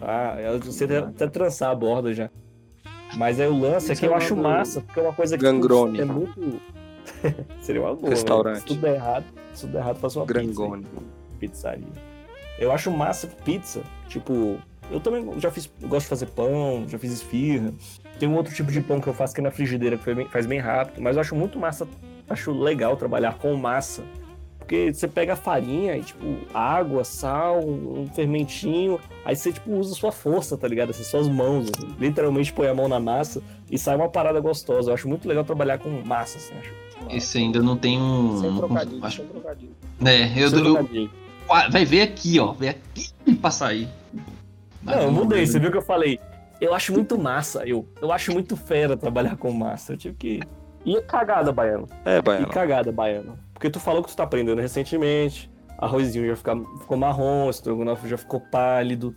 [0.01, 2.29] Ah, eu sei até, até trançar a borda já.
[3.15, 5.99] Mas aí o lance é que eu acho massa, porque é uma coisa que Gangrone.
[5.99, 6.61] é muito.
[7.61, 8.09] Seria uma boa.
[8.09, 8.53] Restaurante.
[8.55, 8.59] Né?
[8.61, 10.85] Se tudo der errado, se tudo der errado, faço uma Grangone.
[11.39, 11.69] pizza.
[11.71, 11.79] aí.
[11.81, 12.11] Pizzaria.
[12.57, 13.81] Eu acho massa pizza.
[14.07, 14.57] Tipo,
[14.89, 15.69] eu também já fiz.
[15.81, 17.73] Gosto de fazer pão, já fiz esfirra.
[18.17, 20.15] Tem um outro tipo de pão que eu faço que é na frigideira, que faz
[20.15, 21.01] bem, faz bem rápido.
[21.01, 21.87] Mas eu acho muito massa.
[22.29, 24.03] Acho legal trabalhar com massa.
[24.71, 29.93] Porque você pega a farinha e, tipo, água, sal, um fermentinho, aí você, tipo, usa
[29.93, 30.91] sua força, tá ligado?
[30.91, 34.89] Assim, suas mãos, assim, literalmente põe a mão na massa e sai uma parada gostosa.
[34.89, 36.71] Eu acho muito legal trabalhar com massa, assim, acho.
[37.13, 38.39] Esse ainda não tem um.
[38.39, 39.71] Sem trocadilho, acho- sem trocadilho.
[40.05, 41.11] É, eu, Sem eu, trocadilho.
[41.69, 42.53] vai ver aqui, ó.
[42.53, 43.09] Vem aqui
[43.41, 43.89] pra sair.
[44.81, 46.17] Mas Não, eu mudei, você viu que eu falei?
[46.61, 47.85] Eu acho muito massa, eu.
[48.01, 49.91] Eu acho muito fera trabalhar com massa.
[49.93, 50.39] Eu tive que.
[50.85, 51.89] E cagada, baiano.
[52.05, 52.47] É, E baiano.
[52.47, 53.37] cagada, baiano.
[53.61, 55.47] Porque tu falou que tu tá aprendendo recentemente,
[55.77, 59.15] arrozinho já fica, ficou marrom, estrogonofe já ficou pálido.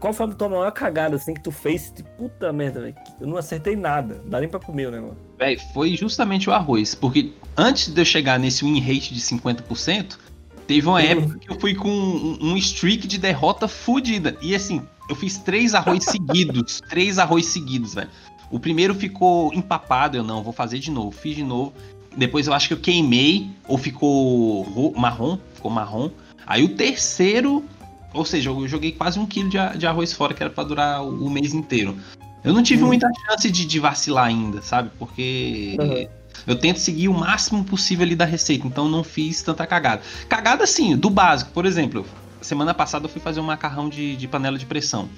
[0.00, 1.92] Qual foi a tua maior cagada, assim, que tu fez?
[1.92, 2.96] Tipo, Puta merda, velho.
[3.20, 4.16] Eu não acertei nada.
[4.24, 5.16] Não dá nem pra comer o negócio.
[5.38, 6.92] Véi, foi justamente o arroz.
[6.96, 10.18] Porque antes de eu chegar nesse win rate de 50%,
[10.66, 14.36] teve uma época que eu fui com um, um streak de derrota fudida.
[14.42, 16.80] E assim, eu fiz três arroz seguidos.
[16.90, 18.10] Três arroz seguidos, velho.
[18.50, 21.12] O primeiro ficou empapado, eu não, vou fazer de novo.
[21.12, 21.72] Fiz de novo.
[22.16, 26.10] Depois eu acho que eu queimei, ou ficou ro- marrom, ficou marrom.
[26.46, 27.64] Aí o terceiro,
[28.12, 31.02] ou seja, eu joguei quase um quilo de, de arroz fora, que era pra durar
[31.02, 31.96] o, o mês inteiro.
[32.44, 32.88] Eu não tive Hum.
[32.88, 34.90] muita chance de, de vacilar ainda, sabe?
[34.98, 36.06] Porque Uhum.
[36.46, 40.02] eu tento seguir o máximo possível ali da receita, então eu não fiz tanta cagada.
[40.28, 42.04] Cagada assim, do básico, por exemplo,
[42.42, 45.08] semana passada eu fui fazer um macarrão de, de panela de pressão.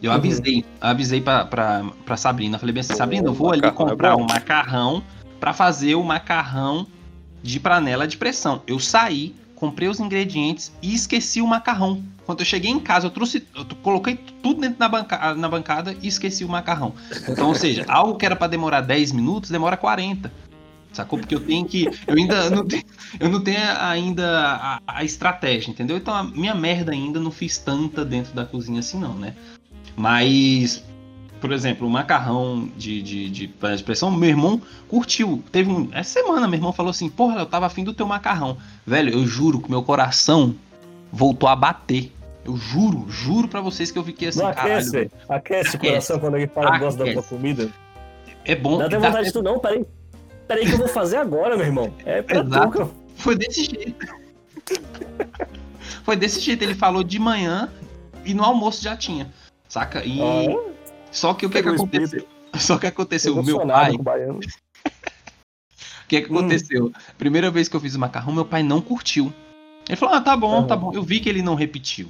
[0.00, 0.16] Eu Uhum.
[0.18, 4.14] avisei, avisei pra, pra, pra Sabrina, falei bem assim, Sabrina, eu vou ali é comprar
[4.14, 4.22] bom.
[4.22, 5.02] um macarrão
[5.40, 6.86] pra fazer o macarrão
[7.42, 8.62] de panela de pressão.
[8.66, 12.02] Eu saí, comprei os ingredientes e esqueci o macarrão.
[12.24, 15.96] Quando eu cheguei em casa, eu trouxe, eu coloquei tudo dentro da, banca, na bancada
[16.02, 16.94] e esqueci o macarrão.
[17.28, 20.30] Então, ou seja, algo que era pra demorar 10 minutos, demora 40.
[20.92, 21.18] Sacou?
[21.18, 21.86] Porque eu tenho que.
[22.06, 22.84] Eu ainda não tenho,
[23.20, 25.96] eu não tenho ainda a, a estratégia, entendeu?
[25.96, 29.34] Então a minha merda ainda não fiz tanta dentro da cozinha assim, não, né?
[29.96, 30.82] Mas,
[31.40, 35.42] por exemplo, o macarrão de, de, de panela de pressão, meu irmão curtiu.
[35.52, 35.88] Teve um.
[35.92, 38.56] Essa semana, meu irmão falou assim: Porra, eu tava afim do teu macarrão.
[38.86, 40.54] Velho, eu juro que meu coração
[41.12, 42.12] voltou a bater.
[42.44, 44.72] Eu juro, juro pra vocês que eu fiquei assim, Não caralho.
[44.74, 45.32] aquece, aquece o
[45.76, 45.78] Aquece.
[45.78, 47.28] coração quando alguém fala que gosta da tua Aquece.
[47.28, 47.68] comida.
[48.44, 48.78] É bom.
[48.78, 49.84] Não dá dá- vontade de tu não, peraí.
[50.46, 51.92] Peraí que eu vou fazer agora, meu irmão.
[52.06, 52.86] É pra Exato.
[52.86, 52.90] tu.
[53.16, 54.06] Foi desse jeito.
[56.04, 56.62] Foi desse jeito.
[56.62, 57.68] Ele falou de manhã
[58.24, 59.30] e no almoço já tinha.
[59.68, 60.02] Saca?
[60.04, 60.20] E.
[60.22, 60.60] Ah,
[61.10, 62.26] Só que o que, que pegou aconteceu?
[62.58, 63.36] Só que aconteceu.
[63.36, 63.92] O meu pai.
[63.92, 64.40] o baiano.
[66.04, 66.38] O que, que Hum.
[66.38, 66.92] aconteceu?
[67.18, 69.30] Primeira vez que eu fiz o macarrão, meu pai não curtiu.
[69.86, 70.66] Ele falou: Ah, tá bom, Uhum.
[70.66, 70.90] tá bom.
[70.94, 72.08] Eu vi que ele não repetiu.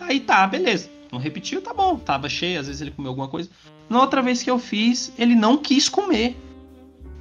[0.00, 0.88] Aí tá, beleza.
[1.12, 1.96] Não repetiu, tá bom.
[1.98, 3.50] Tava cheio, às vezes ele comeu alguma coisa.
[3.90, 6.34] Na outra vez que eu fiz, ele não quis comer.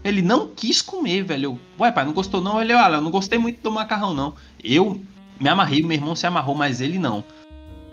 [0.02, 1.44] Ele não quis comer, velho.
[1.46, 2.62] Eu, Ué, pai, não gostou não?
[2.62, 4.34] Ele, olha, eu não gostei muito do macarrão, não.
[4.64, 5.02] Eu
[5.38, 7.26] me amarrei, meu irmão se amarrou, mas ele não.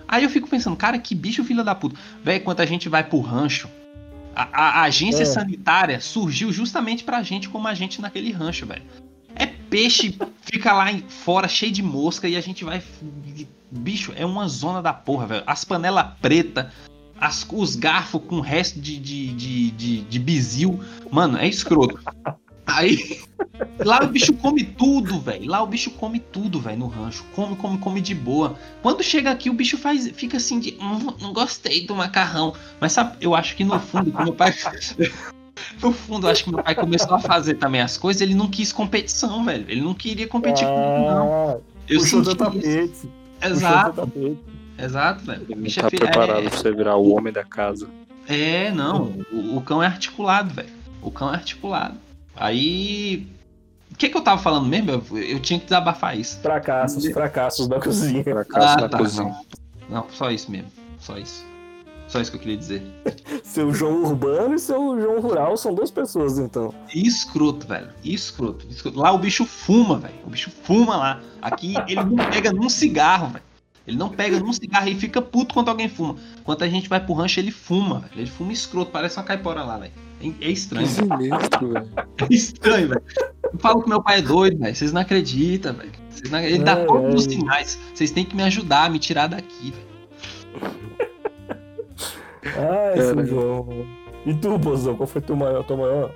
[0.09, 1.97] Aí eu fico pensando, cara, que bicho filha da puta.
[2.23, 3.69] Velho, quando a gente vai pro rancho,
[4.35, 5.27] a, a- a agência É.
[5.27, 8.83] sanitária surgiu justamente pra gente como agente naquele rancho, velho.
[9.35, 12.83] É peixe, fica lá em- fora cheio de mosca e a gente vai.
[13.71, 15.43] Bicho, é uma zona da porra, velho.
[15.47, 16.73] As panelas preta,
[17.21, 20.81] as, os garfos com resto de, de, de, de, de bizil.
[21.11, 21.99] Mano, é escroto.
[22.67, 23.21] Aí.
[23.85, 25.49] Lá o bicho come tudo, velho.
[25.51, 27.25] Lá o bicho come tudo, velho, no rancho.
[27.35, 28.55] Come, come, come de boa.
[28.83, 30.77] Quando chega aqui, o bicho faz, fica assim de.
[30.81, 32.55] "Hum, não gostei do macarrão.
[32.81, 34.53] Mas sabe, eu acho que no fundo, que meu pai.
[35.83, 38.47] No fundo, eu acho que meu pai começou a fazer também as coisas, ele não
[38.49, 39.65] quis competição, velho.
[39.69, 41.33] Ele não queria competir comigo, não.
[41.33, 41.57] Ah,
[41.89, 42.37] Eu puxou senti isso.
[42.37, 43.09] tapete.
[43.43, 44.39] Exato, tapete.
[44.79, 45.47] exato, velho.
[45.49, 47.89] Ele não é tá fi- preparado é- pra você virar o homem da casa.
[48.29, 49.15] É, não.
[49.33, 50.69] O, o cão é articulado, velho.
[51.01, 51.97] O cão é articulado.
[52.37, 53.29] Aí.
[53.91, 54.91] O que, que eu tava falando mesmo?
[54.91, 56.39] Eu, eu tinha que desabafar isso.
[56.41, 58.23] Fracassos, fracassos da cozinha.
[58.23, 59.35] Fracasso Ah, na tá, cozinha.
[59.89, 60.03] Não.
[60.03, 60.71] não, só isso mesmo.
[61.01, 61.45] Só isso.
[62.09, 62.83] Só isso que eu queria dizer.
[63.43, 66.73] Seu João Urbano e seu João Rural são duas pessoas, então.
[66.95, 67.89] Escroto, velho.
[68.05, 68.99] Escroto, escroto.
[68.99, 70.15] Lá o bicho fuma, velho.
[70.27, 71.21] O bicho fuma lá.
[71.41, 73.45] Aqui ele não pega num cigarro, velho.
[73.87, 76.17] Ele não pega num cigarro e fica puto quando alguém fuma.
[76.43, 78.13] Quando a gente vai pro rancho, ele fuma, velho.
[78.17, 79.93] Ele fuma escroto, parece uma caipora lá, velho.
[80.21, 81.09] É, é Que estranho, velho.
[81.19, 81.89] sinistro, velho.
[82.31, 83.03] É estranho, velho.
[83.53, 84.75] Eu falo que meu pai é doido, velho.
[84.75, 85.93] Vocês não acreditam, velho.
[86.31, 87.31] Não- Ele dá É, todos os é.
[87.31, 87.79] sinais.
[87.95, 89.87] Vocês têm que me ajudar, me tirar daqui, velho.
[92.59, 93.27] Ah, esse Cara.
[93.27, 93.87] João.
[94.25, 96.13] E tu, Bozão, qual foi teu maior, teu maior,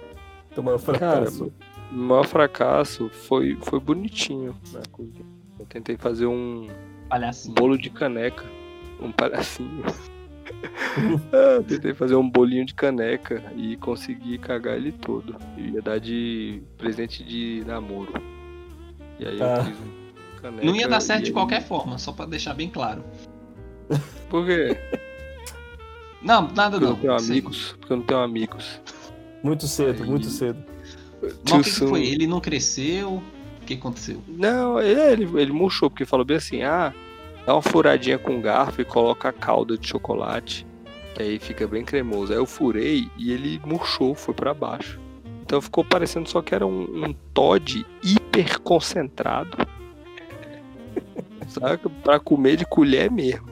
[0.55, 1.53] teu maior fracasso?
[1.93, 5.25] O maior fracasso foi, foi bonitinho na cozinha.
[5.59, 6.69] Eu tentei fazer um
[7.11, 7.55] Palhacinho.
[7.55, 8.45] bolo de caneca.
[9.01, 9.83] Um palhacinho.
[11.33, 15.37] Ah, eu tentei fazer um bolinho de caneca e consegui cagar ele todo.
[15.57, 18.13] Eu ia dar de presente de namoro.
[19.19, 19.59] E aí Ah.
[19.59, 20.65] eu fiz um caneca.
[20.67, 23.03] Não ia dar certo de aí- qualquer forma, só pra deixar bem claro.
[24.29, 24.77] Por quê?
[26.21, 26.89] Não, nada Porque eu não.
[26.91, 27.77] não tenho amigos.
[27.79, 28.81] Porque eu não tenho amigos.
[29.43, 30.11] Muito cedo, Aí.
[30.11, 30.63] muito cedo.
[31.23, 32.07] Mas o que, que foi?
[32.07, 33.23] Ele não cresceu?
[33.71, 34.21] O que aconteceu?
[34.27, 36.93] Não, ele, ele, ele murchou, porque falou bem assim, ah,
[37.47, 40.67] dá uma furadinha com garfo e coloca a calda de chocolate,
[41.15, 42.33] que aí fica bem cremoso.
[42.33, 44.99] Aí eu furei e ele murchou, foi pra baixo.
[45.43, 49.57] Então ficou parecendo só que era um, um Todd hiper concentrado.
[51.49, 51.89] Saca?
[52.03, 53.49] Pra comer de colher mesmo.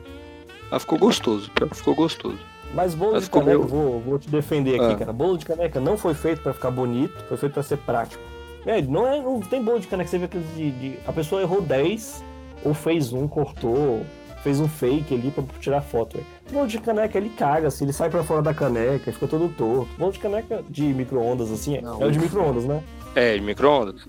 [0.70, 2.38] Mas ficou gostoso, ficou gostoso.
[2.74, 4.96] Mas bolo Mas de caneca, comeu- vou, vou te defender aqui, Ah.
[4.96, 5.12] cara.
[5.12, 8.22] Bolo de caneca não foi feito pra ficar bonito, foi feito pra ser prático.
[8.68, 11.40] É, não, é, não tem bolo de caneca, você vê aqueles de, de- A pessoa
[11.40, 12.22] errou 10,
[12.64, 14.02] ou fez um, cortou,
[14.42, 16.14] fez um fake ali pra tirar foto.
[16.18, 16.26] velho.
[16.52, 19.88] Bolo de caneca, ele caga, assim, ele sai pra fora da caneca, fica todo torto.
[19.98, 22.02] Bolo de caneca de micro-ondas, assim, é, Não.
[22.02, 22.82] é o de micro-ondas, né?
[23.14, 24.02] É, de micro-ondas?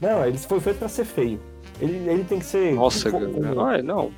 [0.00, 1.40] Não, ele foi feito pra ser feio.
[1.80, 2.72] Ele, ele tem que ser.
[2.74, 3.62] Nossa, tipo, Ganga.
[3.64, 4.12] Ai, não.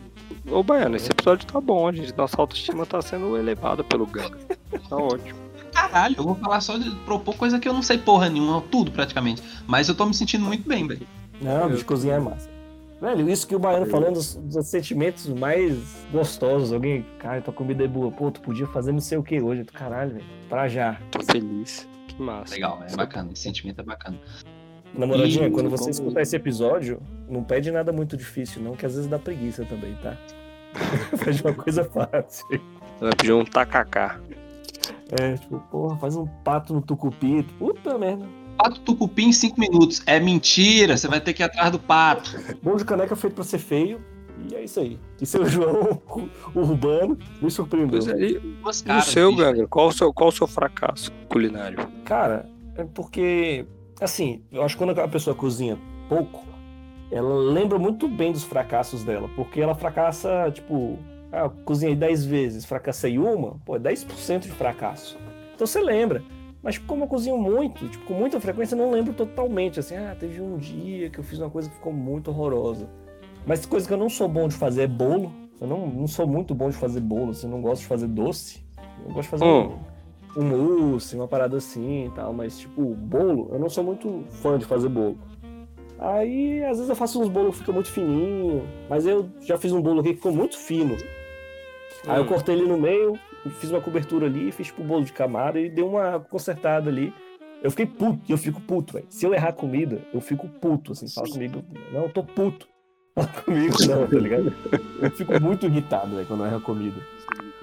[0.51, 2.15] Ô, Baiano, esse episódio tá bom, gente.
[2.17, 4.37] Nossa autoestima tá sendo elevada pelo Ganga.
[4.91, 5.39] Tá ótimo.
[5.77, 6.15] Caralho.
[6.19, 9.43] Eu vou falar só de propor coisa que eu não sei porra nenhuma, tudo praticamente.
[9.67, 11.07] Mas eu tô me sentindo muito bem, velho.
[11.41, 12.49] Não, bicho, cozinhar é massa.
[13.01, 15.77] Velho, isso que o Baiano falando dos, dos sentimentos mais
[16.11, 16.73] gostosos.
[16.73, 18.11] Alguém, cara, tua comida é boa.
[18.11, 19.65] Pô, tu podia fazer não sei o que hoje.
[19.65, 20.25] Caralho, velho.
[20.49, 20.99] Pra já.
[21.11, 21.87] Tô feliz.
[22.09, 22.55] Que massa.
[22.55, 23.31] Legal, é bacana.
[23.33, 24.17] Esse sentimento é bacana.
[24.95, 28.87] Namoradinha, E- quando você como- escutar esse episódio, não pede nada muito difícil, não, que
[28.87, 30.17] às vezes dá preguiça também, tá?
[31.19, 32.47] Faz uma coisa fácil.
[32.99, 34.19] Vai pedir um tacacá.
[35.21, 37.43] É, tipo, porra, faz um pato no tucupi.
[37.59, 38.27] Puta merda.
[38.59, 40.03] Pato tucupi em 5 minutos.
[40.07, 42.31] É mentira, você vai ter que ir atrás do pato.
[42.63, 44.01] Bom de caneca feito pra ser feio.
[44.51, 44.99] E é isso aí.
[45.21, 46.01] E seu João
[46.55, 48.01] o Urbano me surpreendeu.
[48.01, 49.05] Pois é, e, Duas e o caras.
[49.05, 49.35] seu.
[49.35, 49.67] Ganga?
[49.69, 51.87] Qual o seu, qual o seu fracasso culinário?
[52.05, 53.67] Cara, é porque,
[54.01, 56.45] assim, eu acho que quando a pessoa cozinha pouco,
[57.11, 60.99] ela lembra muito bem dos fracassos dela, porque ela fracassa, tipo,
[61.33, 65.19] ah, eu cozinhei 10 vezes, fracassei uma, pô, é 10% de fracasso.
[65.55, 66.23] Então você lembra.
[66.63, 70.17] Mas como eu cozinho muito, tipo, com muita frequência, eu não lembro totalmente, assim, ah,
[70.19, 72.89] teve um dia que eu fiz uma coisa que ficou muito horrorosa.
[73.47, 75.33] Mas coisa que eu não sou bom de fazer é bolo.
[75.61, 78.09] Eu não, não sou muito bom de fazer bolo, assim, eu não gosto de fazer
[78.09, 78.65] doce.
[79.07, 79.79] Eu gosto de fazer Hum.
[80.37, 80.45] um, um
[80.91, 84.65] mousse, uma parada assim e tal, mas tipo, bolo, eu não sou muito fã de
[84.65, 85.17] fazer bolo.
[85.99, 89.73] Aí, às vezes eu faço uns bolos que ficam muito fininho, mas eu já fiz
[89.73, 90.97] um bolo aqui que ficou muito fino.
[92.07, 92.27] Aí eu Hum.
[92.27, 93.19] cortei ele no meio,
[93.59, 97.13] fiz uma cobertura ali, fiz tipo bolo de camada e dei uma consertada ali.
[97.63, 99.07] Eu fiquei puto, eu fico puto, velho.
[99.09, 102.69] Se eu errar comida, eu fico puto, assim, fala comigo, não, eu tô puto.
[103.17, 104.53] Fala comigo, não, tá ligado?
[105.01, 107.01] Eu fico muito irritado, velho, quando eu erro a comida.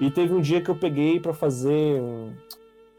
[0.00, 2.02] E teve um dia que eu peguei pra fazer.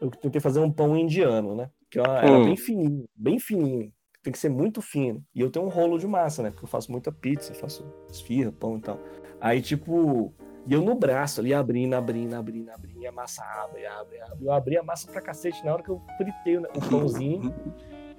[0.00, 1.68] Eu tentei fazer um pão indiano, né?
[1.90, 2.44] Que era era Hum.
[2.46, 3.92] bem fininho, bem fininho.
[4.26, 5.24] Tem que ser muito fino.
[5.32, 6.50] E eu tenho um rolo de massa, né?
[6.50, 8.98] Porque eu faço muita pizza, faço esfirra, pão e tal.
[9.40, 10.34] Aí, tipo,
[10.66, 14.44] e eu no braço ali, abrindo, abrindo, abrindo, abrindo, e a massa abre, abre, abre.
[14.44, 17.54] Eu abri a massa pra cacete na hora que eu fritei o pãozinho,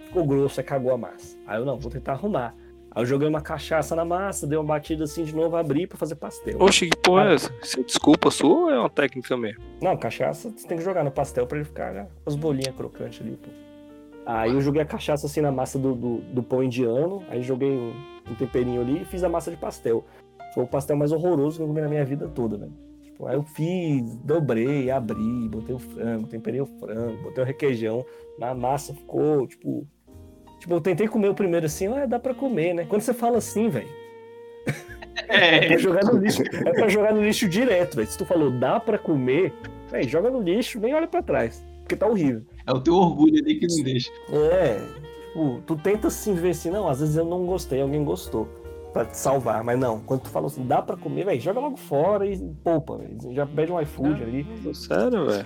[0.05, 1.37] ficou grosso, aí cagou a massa.
[1.45, 2.55] Aí eu, não, vou tentar arrumar.
[2.89, 5.97] Aí eu joguei uma cachaça na massa, dei uma batida assim de novo, abri pra
[5.97, 6.55] fazer pastel.
[6.61, 7.51] Oxe, que porra é essa?
[7.77, 9.61] É desculpa sua ou é uma técnica mesmo?
[9.81, 12.73] Não, cachaça você tem que jogar no pastel pra ele ficar né, com as bolinhas
[12.77, 13.49] crocantes ali, pô.
[14.27, 17.71] Aí eu joguei a cachaça assim na massa do, do, do pão indiano, aí joguei
[17.71, 17.93] um,
[18.29, 20.03] um temperinho ali e fiz a massa de pastel.
[20.53, 22.73] Foi o pastel mais horroroso que eu comi na minha vida toda, velho.
[23.03, 28.05] Tipo, aí eu fiz, dobrei, abri, botei o frango, temperei o frango, botei o requeijão.
[28.37, 29.87] Na massa ficou, tipo.
[30.59, 32.85] Tipo, eu tentei comer o primeiro assim, ah, dá pra comer, né?
[32.85, 33.87] Quando você fala assim, velho.
[35.29, 36.43] É pra jogar no lixo.
[36.65, 38.07] É pra jogar no lixo direto, velho.
[38.07, 39.53] Se tu falou dá pra comer,
[39.89, 41.65] velho, joga no lixo, nem olha pra trás.
[41.79, 42.43] Porque tá horrível.
[42.67, 44.11] É o teu orgulho ali que não deixa.
[44.29, 44.81] É,
[45.27, 48.47] tipo, tu tenta assim ver assim, não, às vezes eu não gostei, alguém gostou.
[48.91, 49.99] Pra te salvar, mas não.
[49.99, 53.33] Quando tu fala assim, dá pra comer, velho, joga logo fora e poupa, velho.
[53.33, 54.45] Já pede um iFood ali.
[54.73, 55.45] Sério, velho?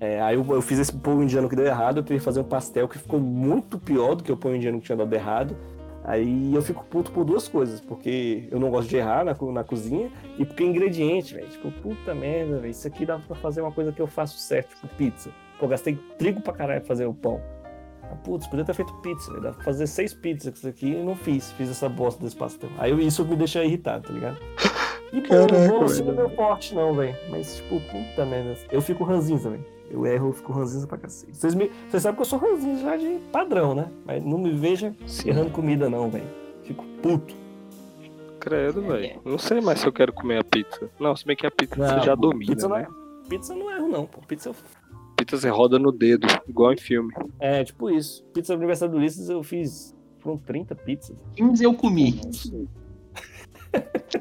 [0.00, 2.44] É, aí eu, eu fiz esse pão indiano que deu errado, eu queria fazer um
[2.44, 5.56] pastel que ficou muito pior do que o pão indiano que tinha dado errado.
[6.04, 9.64] Aí eu fico puto por duas coisas, porque eu não gosto de errar na, na
[9.64, 11.48] cozinha e porque ingrediente, velho.
[11.48, 12.70] Tipo, puta merda, velho.
[12.70, 15.30] Isso aqui dá pra fazer uma coisa que eu faço certo, tipo pizza.
[15.58, 17.40] Pô, gastei trigo pra caralho pra fazer o pão.
[18.02, 19.42] Ah, putz, podia ter feito pizza, velho.
[19.42, 21.52] Dá pra fazer seis pizzas com isso aqui e não fiz.
[21.52, 22.70] Fiz essa bosta desse pastel.
[22.78, 24.38] Aí eu- isso me deixa irritado, tá ligado?
[25.10, 27.16] E bolo, Caraca, bolo assim não é meu forte, não, velho.
[27.30, 28.54] Mas, tipo, puta merda.
[28.70, 29.64] Eu fico ranzinza, velho.
[29.90, 31.34] Eu erro, eu fico ranzinza pra cacete.
[31.34, 31.70] Vocês, me...
[31.98, 33.88] Sabem que eu sou ranzinza já de padrão, né?
[34.04, 35.30] Mas não me veja Sim.
[35.30, 36.26] errando comida, não, velho.
[36.62, 37.34] Fico puto.
[38.38, 39.18] Credo, velho.
[39.24, 40.90] Não sei mais se eu quero comer a pizza.
[41.00, 42.86] Não, se bem que a pizza você já domina, pizza não né?
[42.86, 43.28] é...
[43.30, 44.20] Pizza não erro, não, pô.
[44.28, 44.54] Pizza eu
[45.18, 47.12] Pizza você roda no dedo, igual em filme.
[47.40, 48.22] É, tipo isso.
[48.32, 49.94] Pizza do aniversário do Ulisses eu fiz.
[50.20, 51.16] Foram 30 pizzas.
[51.36, 52.20] 15 eu comi.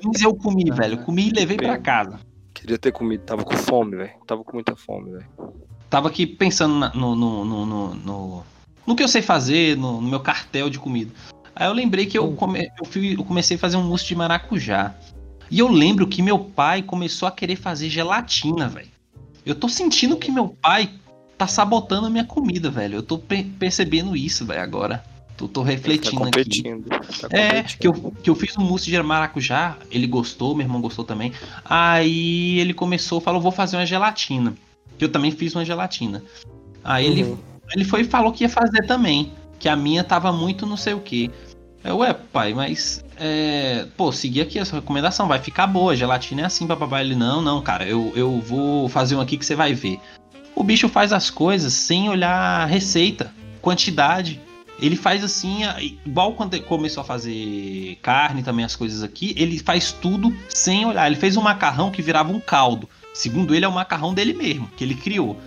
[0.01, 0.97] 15 eu comi, velho.
[1.03, 2.19] Comi e levei pra casa.
[2.53, 4.11] Queria ter comido, tava com fome, velho.
[4.25, 5.25] Tava com muita fome, velho.
[5.89, 8.43] Tava aqui pensando na- no, no, no, no, no,
[8.85, 11.11] no que eu sei fazer, no, no meu cartel de comida.
[11.55, 14.15] Aí eu lembrei que eu, come, eu, fui- eu comecei a fazer um mousse de
[14.15, 14.95] maracujá.
[15.49, 18.89] E eu lembro que meu pai começou a querer fazer gelatina, velho.
[19.47, 20.89] Eu tô sentindo que meu pai
[21.37, 22.95] tá sabotando a minha comida, velho.
[22.95, 25.03] Eu tô pe- percebendo isso, velho, agora.
[25.37, 26.25] Tô, tô Tá refletindo aqui.
[26.25, 26.89] competindo.
[26.89, 27.79] Tá É, competindo.
[27.79, 31.31] que eu, que eu fiz um mousse de maracujá, ele gostou, meu irmão gostou também.
[31.63, 34.53] Aí ele começou, falou, vou fazer uma gelatina.
[34.97, 36.23] Que eu também fiz uma gelatina.
[36.83, 37.37] Aí ele, Uhum.
[37.75, 39.31] ele foi e falou que ia fazer também.
[39.59, 41.29] Que a minha tava muito não sei o que.
[41.83, 43.03] Eu, ué, pai, mas.
[43.19, 45.95] É, pô, segui aqui essa recomendação, vai ficar boa.
[45.95, 47.01] Gelatina é assim, papapá.
[47.01, 49.99] Ele, não, não, cara, eu, eu vou fazer um aqui que você vai ver.
[50.55, 54.41] O bicho faz as coisas sem olhar receita, quantidade.
[54.79, 55.61] Ele faz assim,
[56.05, 60.85] igual quando ele começou a fazer carne também, as coisas aqui, ele faz tudo sem
[60.85, 61.07] olhar.
[61.07, 62.87] Ele fez um macarrão que virava um caldo.
[63.13, 65.39] Segundo ele, é o macarrão dele mesmo, que ele criou.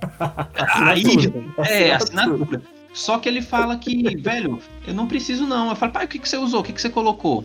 [0.56, 1.44] Aí, Assinatura.
[1.58, 2.62] é, assinatura.
[2.94, 5.68] Só que ele fala que, velho, eu não preciso não.
[5.68, 6.60] Eu falo, pai, o que, que você usou?
[6.60, 7.44] O que, que você colocou?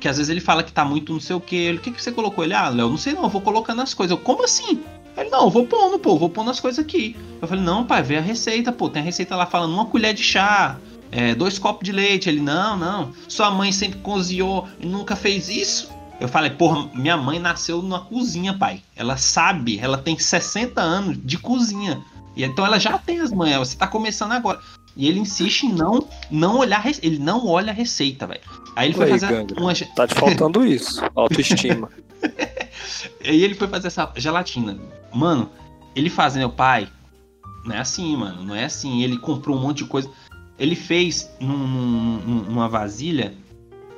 [0.00, 1.54] Que às vezes ele fala que tá muito não sei o que.
[1.54, 2.42] Ele, o que, que você colocou?
[2.42, 4.16] Ele, ah, Léo, não sei não, eu vou colocando as coisas.
[4.16, 4.82] Eu, como assim?
[5.18, 7.14] Ele, não, eu vou pondo, pô, vou pondo as coisas aqui.
[7.42, 8.88] Eu falei, não, pai, vê a receita, pô.
[8.88, 10.78] Tem a receita lá falando uma colher de chá,
[11.12, 12.30] é, dois copos de leite.
[12.30, 13.12] Ele, não, não.
[13.28, 15.90] Sua mãe sempre cozinhou e nunca fez isso.
[16.18, 18.82] Eu falei, porra, minha mãe nasceu na cozinha, pai.
[18.96, 22.02] Ela sabe, ela tem 60 anos de cozinha.
[22.36, 24.60] E então ela já tem as manhas, você tá começando agora.
[24.96, 28.40] E ele insiste em não, não olhar, ele não olha a receita, velho.
[28.76, 29.60] Aí ele foi Aí, fazer Ganga.
[29.60, 31.02] uma, Tá te faltando isso.
[31.14, 31.88] Autoestima.
[33.24, 34.78] Aí ele foi fazer essa gelatina.
[35.12, 35.50] Mano,
[35.94, 36.88] ele faz, meu pai.
[37.64, 38.42] Não é assim, mano.
[38.44, 39.02] Não é assim.
[39.02, 40.10] Ele comprou um monte de coisa.
[40.58, 43.34] Ele fez num- num- numa vasilha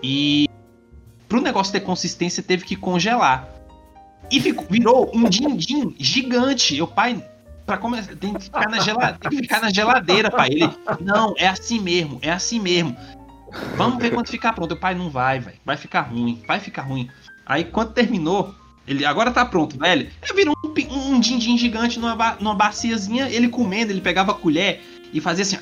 [0.02, 0.48] e
[1.28, 3.48] pro negócio ter consistência teve que congelar.
[4.30, 6.80] E ficou, virou um din-din gigante.
[6.80, 7.24] O pai,
[7.66, 10.50] pra começar, tem que ficar na geladeira, tem que ficar na geladeira, pai.
[10.50, 10.70] Ele,
[11.00, 12.96] não, é assim mesmo, é assim mesmo.
[13.76, 14.72] Vamos ver quando ficar pronto.
[14.72, 15.58] O pai não vai, velho.
[15.64, 17.10] Vai ficar ruim, vai ficar ruim.
[17.44, 18.54] Aí quando terminou,
[18.86, 20.10] ele agora tá pronto, velho.
[20.22, 24.82] Ele virou um, um din-din gigante numa, numa baciazinha, ele comendo, ele pegava a colher
[25.12, 25.58] e fazia assim,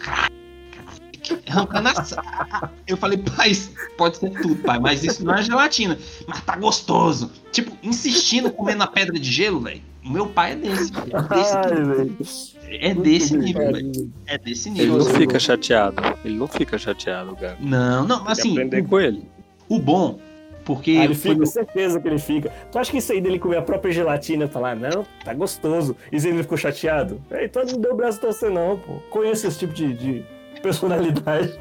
[1.49, 3.53] arrancando a Eu falei, pai,
[3.97, 5.99] pode ser tudo, pai, mas isso não é gelatina.
[6.27, 7.31] Mas tá gostoso.
[7.53, 9.83] Tipo, insistindo comendo a pedra de gelo, velho.
[10.05, 11.11] O meu pai é desse, velho.
[11.17, 12.17] É desse, Ai, velho.
[12.69, 14.13] é desse nível, velho.
[14.27, 14.99] É desse Ele nível.
[14.99, 16.03] não Você- fica chateado.
[16.25, 17.57] Ele não fica chateado, cara.
[17.61, 19.29] Não, não, mas assim, aprender com ele.
[19.69, 20.19] o bom,
[20.65, 22.51] porque Ah, ele foi fica, certeza que ele fica.
[22.73, 25.95] Tu acha que isso aí dele comer a própria gelatina e falar, não, tá gostoso.
[26.11, 27.21] E ele ficou chateado?
[27.43, 28.95] Então não deu braço a torcer, não, pô.
[29.11, 30.25] Conheço esse tipo de, de
[30.63, 31.53] personalidade.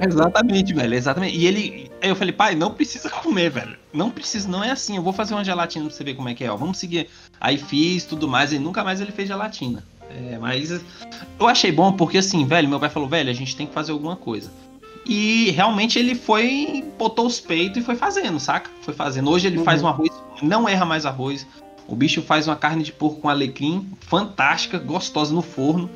[0.00, 1.36] Exatamente, velho, exatamente.
[1.36, 1.90] E ele.
[2.02, 3.76] Aí eu falei, pai, não precisa comer, velho.
[3.92, 4.96] Não precisa, não é assim.
[4.96, 6.56] Eu vou fazer uma gelatina pra você ver como é que é, ó.
[6.56, 7.08] Vamos seguir.
[7.40, 9.84] Aí fiz tudo mais, e nunca mais ele fez gelatina.
[10.10, 10.70] É, mas
[11.40, 13.92] eu achei bom porque assim, velho, meu pai falou, velho, a gente tem que fazer
[13.92, 14.50] alguma coisa.
[15.06, 18.70] E realmente ele foi, botou os peitos e foi fazendo, saca?
[18.82, 19.30] Foi fazendo.
[19.30, 19.64] Hoje ele Uhum.
[19.64, 20.10] faz um arroz,
[20.42, 21.46] não erra mais arroz.
[21.86, 25.90] O bicho faz uma carne de porco com alecrim, fantástica, gostosa no forno.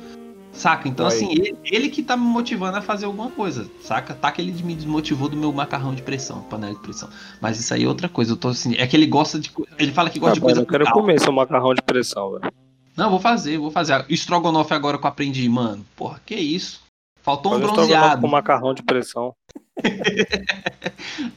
[0.59, 0.89] Saca?
[0.89, 1.13] Então, Aí.
[1.13, 4.13] assim, ele, ele que tá me motivando a fazer alguma coisa, saca?
[4.13, 7.09] Tá que ele me desmotivou do meu macarrão de pressão, panela de pressão.
[7.39, 8.33] Mas isso aí é outra coisa.
[8.33, 8.75] Eu tô assim.
[8.75, 9.49] É que ele gosta de.
[9.77, 10.61] Ele fala que gosta de Rapaz, coisa.
[10.61, 11.01] eu quero brutal.
[11.01, 12.51] comer seu macarrão de pressão, velho.
[12.97, 14.05] Não, vou fazer, vou fazer.
[14.09, 15.85] Estrogonofe agora que eu aprendi, mano.
[15.95, 16.81] Porra, que isso?
[17.21, 18.21] Faltou um Faz estrogonofe bronzeado.
[18.21, 19.33] com macarrão de pressão.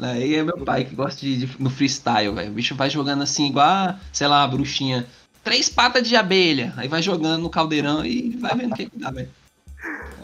[0.01, 2.51] Aí é meu pai que gosta de, de- no freestyle, velho.
[2.51, 5.07] O bicho vai jogando assim, igual, sei lá, a bruxinha.
[5.45, 6.73] Três patas de abelha.
[6.77, 9.29] Aí vai jogando no caldeirão e vai vendo o que, que dá, velho.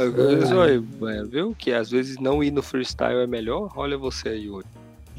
[0.01, 3.73] Oi, mano, viu que às vezes não ir no freestyle é melhor?
[3.75, 4.67] Olha você aí hoje.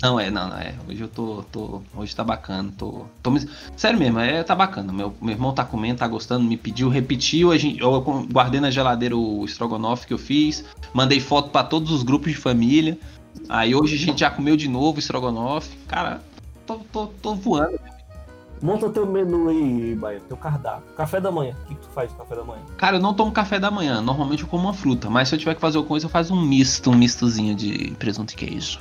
[0.01, 0.73] Não, é, não, não, é.
[0.87, 1.43] Hoje eu tô.
[1.51, 2.71] tô hoje tá bacana.
[2.77, 4.93] Tô, tô me- Sério mesmo, é, tá bacana.
[4.93, 7.51] Meu, meu irmão tá comendo, tá gostando, me pediu, repetiu.
[7.51, 7.99] A gente, eu
[8.31, 10.63] guardei na geladeira o estrogonofe que eu fiz.
[10.93, 12.97] Mandei foto pra todos os grupos de família.
[13.49, 15.75] Aí hoje a gente já comeu de novo estrogonofe.
[15.85, 16.23] Cara,
[16.65, 17.77] tô, tô, tô voando.
[18.61, 20.83] Monta teu menu aí, Baia, teu cardápio.
[20.97, 21.55] Café da manhã.
[21.63, 22.61] O que, que tu faz no café da manhã?
[22.77, 24.01] Cara, eu não tomo café da manhã.
[24.01, 25.09] Normalmente eu como uma fruta.
[25.09, 27.91] Mas se eu tiver que fazer alguma coisa, eu faço um misto, um mistozinho de
[27.97, 28.79] presunto e queijo.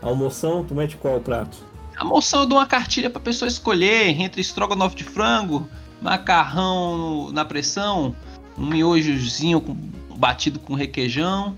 [0.00, 1.58] Almoção, tu mete qual prato?
[1.96, 5.68] A moção eu dou uma cartilha pra pessoa escolher entre estrogonofe de frango,
[6.00, 8.14] macarrão na pressão,
[8.58, 9.76] um miojozinho com-
[10.16, 11.54] batido com requeijão,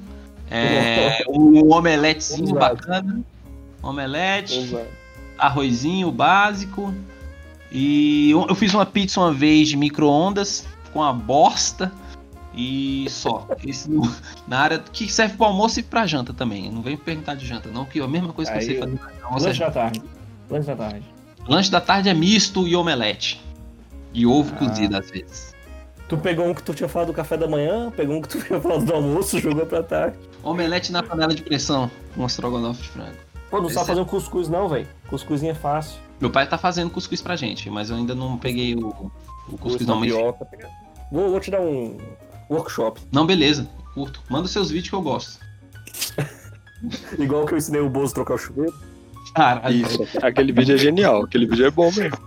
[0.51, 2.59] é, um omeletezinho Exato.
[2.59, 3.21] bacana,
[3.83, 4.77] omelete,
[5.39, 6.93] arrozinho básico.
[7.77, 11.93] E eu eu fiz uma pizza uma vez de micro-ondas com a bosta.
[12.57, 13.49] E só.
[13.67, 14.15] Isso no-
[14.47, 16.71] na área que serve pro almoço e pra janta também.
[16.71, 18.77] Não vem perguntar de janta, não, que é a mesma coisa que eu Aí sei
[18.77, 20.03] eu- fazer almoço é Lanche da tarde.
[20.49, 21.03] Lanche da tarde.
[21.49, 23.43] Lanche da tarde é misto e omelete.
[24.13, 24.59] E ovo Ah.
[24.59, 25.53] cozido às vezes.
[26.09, 28.39] Tu pegou um que tu tinha falado do café da manhã, pegou um que tu
[28.47, 30.17] tinha falado do almoço, jogou pra tarde.
[30.45, 33.17] Omelete na panela de pressão com estrogonofe de frango.
[33.55, 34.89] Pô, não Esse sabe é- fazer um cuscuz não, velho.
[35.09, 36.01] Cuscuzinho é fácil.
[36.21, 38.89] Meu pai tá fazendo cuscuz pra gente, mas eu ainda não peguei o,
[39.49, 40.01] o cuscuz não.
[40.01, 40.13] Mas...
[40.13, 41.97] Vou, vou te dar um
[42.51, 43.01] workshop.
[43.13, 43.69] Não, beleza.
[43.95, 44.21] Curto.
[44.29, 45.39] Manda seus vídeos que eu gosto.
[47.17, 48.75] Igual que eu ensinei o Bozo a trocar o chuveiro.
[49.37, 49.87] Caralho.
[49.87, 51.23] Isso, aquele vídeo é genial.
[51.23, 52.19] Aquele vídeo é bom mesmo.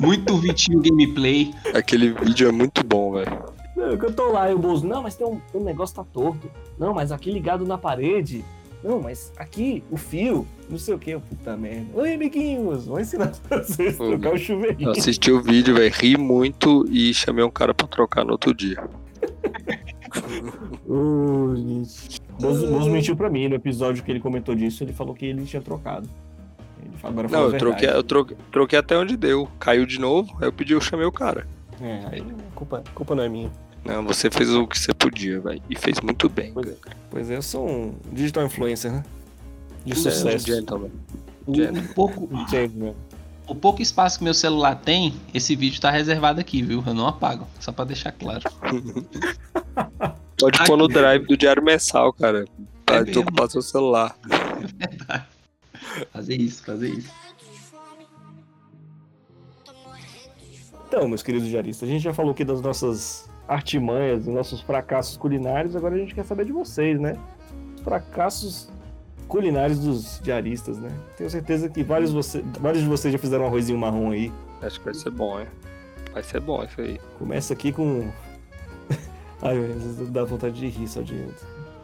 [0.00, 1.54] Muito Vitinho gameplay.
[1.76, 3.44] Aquele vídeo é muito bom, velho.
[3.76, 6.50] Eu tô lá e o Bozo, não, mas tem um, um negócio tá torto.
[6.76, 8.44] Não, mas aqui ligado na parede.
[8.82, 11.86] Não, mas aqui o fio, não sei o que, puta merda.
[11.94, 14.88] Oi, amiguinhos, vou ensinar vocês a trocar o chuveirinho.
[14.88, 18.52] Eu assisti o vídeo, velho, ri muito e chamei um cara pra trocar no outro
[18.52, 18.82] dia.
[21.56, 22.20] Gente.
[22.40, 25.44] Bozo, Bozo mentiu pra mim no episódio que ele comentou disso, ele falou que ele
[25.44, 26.08] tinha trocado.
[26.82, 29.48] Ele agora Não, eu troquei, eu troquei, troquei até onde deu.
[29.58, 31.46] Caiu de novo, aí eu pedi, eu chamei o cara.
[31.80, 32.22] É, aí
[32.54, 33.50] culpa, culpa não é minha.
[33.84, 35.62] Não, você fez o que você podia, velho.
[35.68, 36.52] E fez muito bem.
[36.52, 36.74] Pois é.
[37.10, 39.04] Pois é, eu sou um digital influencer, né?
[39.84, 40.46] De Você é um sucesso.
[40.46, 40.90] gentleman.
[41.44, 41.80] O, Jenna.
[41.80, 42.94] o pouco, né?
[43.48, 46.84] o pouco espaço que meu celular tem, esse vídeo tá reservado aqui, viu?
[46.86, 48.42] Eu não apago, só pra deixar claro.
[50.38, 52.44] Pode pôr no drive do diário mensal, cara.
[52.86, 53.22] Pra É mesmo.
[53.22, 54.16] ocupar seu celular.
[56.12, 57.10] Fazer isso, fazer isso.
[60.88, 65.16] Então, meus queridos diaristas, a gente já falou aqui das nossas artimanhas, dos nossos fracassos
[65.16, 67.16] culinários, agora a gente quer saber de vocês, né?
[67.76, 68.70] Os fracassos
[69.28, 70.90] culinários dos diaristas, né?
[71.16, 74.32] Tenho certeza que vários, você, vários de vocês já fizeram um arrozinho marrom aí.
[74.60, 75.46] Acho que vai ser bom, hein?
[76.12, 77.00] Vai ser bom isso aí.
[77.18, 78.10] Começa aqui com.
[79.42, 81.26] Ai, meu Deus, dá vontade de rir só de,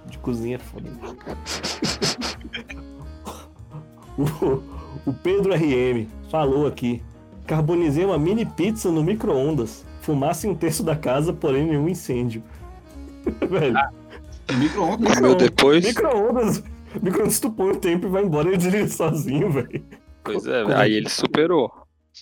[0.07, 0.91] de cozinha é foda.
[4.19, 7.03] o, o Pedro RM falou aqui.
[7.47, 9.87] Carbonizei uma mini pizza no micro-ondas.
[10.09, 12.43] Fumaça em um terço da casa, porém nenhum incêndio.
[13.47, 13.77] Velho,
[14.59, 15.15] Micro-ondas.
[15.17, 15.85] Comeu depois.
[15.85, 16.65] micro-ondas.
[17.03, 19.85] Micro-ondas tu põe o tempo e vai embora e ele desliga sozinho, velho.
[20.25, 21.71] Pois é, Como- aí ele superou.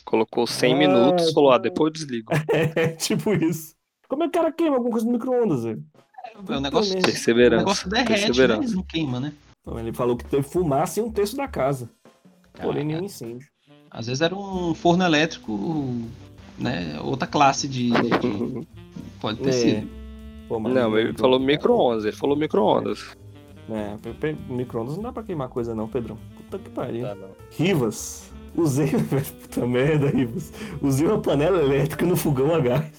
[0.05, 2.33] Colocou 100 Ah, minutos, falou, ah, depois eu desligo.
[2.75, 3.77] É tipo isso.
[4.09, 5.85] Como é que o cara queima alguma coisa no micro-ondas, velho?
[6.49, 7.59] O negócio, o Perseverança.
[7.63, 8.17] negócio derrete, né?
[8.27, 8.61] Perseverança.
[8.63, 9.33] Mas não queima, né?
[9.63, 11.89] Então, ele falou que teve fumaça em um terço da casa,
[12.61, 13.47] porém nenhum incêndio.
[13.89, 15.53] Às vezes era um forno elétrico,
[16.59, 16.99] né?
[17.03, 17.91] Outra classe de.
[17.91, 18.67] de-
[19.21, 19.53] Pode ter É.
[19.53, 19.89] sido.
[20.49, 23.17] Pô, Não, ele falou micro-ondas, ele falou micro-ondas.
[23.69, 23.97] É,
[24.49, 26.17] micro-ondas não dá pra queimar coisa não, Pedrão.
[26.37, 27.03] Puta que pariu.
[27.07, 27.29] Tá, não.
[27.51, 28.33] Rivas.
[28.55, 28.89] Usei.
[29.43, 30.53] Puta merda, Rivas.
[30.81, 32.93] Usei uma panela elétrica no fogão a gás.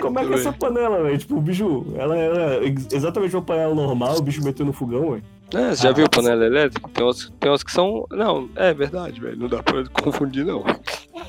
[0.00, 1.18] Como é que é essa panela, velho?
[1.18, 1.86] Tipo, o bicho.
[1.96, 5.22] Ela era ex- exatamente uma panela normal, o bicho meteu no fogão, velho.
[5.54, 6.88] É, você já viu panela elétrica?
[6.92, 8.06] Tem umas, tem umas que são.
[8.10, 9.38] Não, é verdade, velho.
[9.38, 10.62] Não dá pra confundir, não.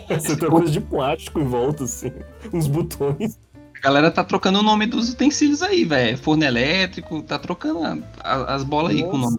[0.10, 2.12] Você tem uma coisa de plástico em volta, assim.
[2.52, 3.40] Uns botões.
[3.78, 6.18] A galera tá trocando o nome dos utensílios aí, velho.
[6.18, 9.38] Forno elétrico, tá trocando a- a- as bolas aí com o nome.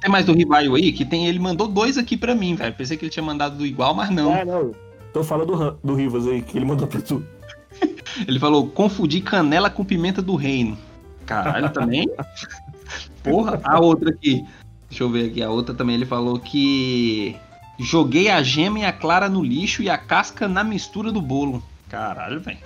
[0.00, 1.26] Tem mais do Rivaio aí, que tem.
[1.26, 2.74] Ele mandou dois aqui pra mim, velho.
[2.74, 4.32] Pensei que ele tinha mandado do igual, mas não.
[4.32, 4.72] Ah, não.
[5.12, 7.22] Tô falando do, do Rivas aí, que ele mandou pra tu.
[8.26, 10.76] Ele falou, confundir canela com pimenta do reino.
[11.26, 12.08] Caralho, também?
[13.22, 14.44] Porra, a outra aqui.
[14.88, 15.42] Deixa eu ver aqui.
[15.42, 17.36] A outra também ele falou que.
[17.78, 21.62] Joguei a gema e a clara no lixo e a casca na mistura do bolo.
[21.88, 22.58] Caralho, velho.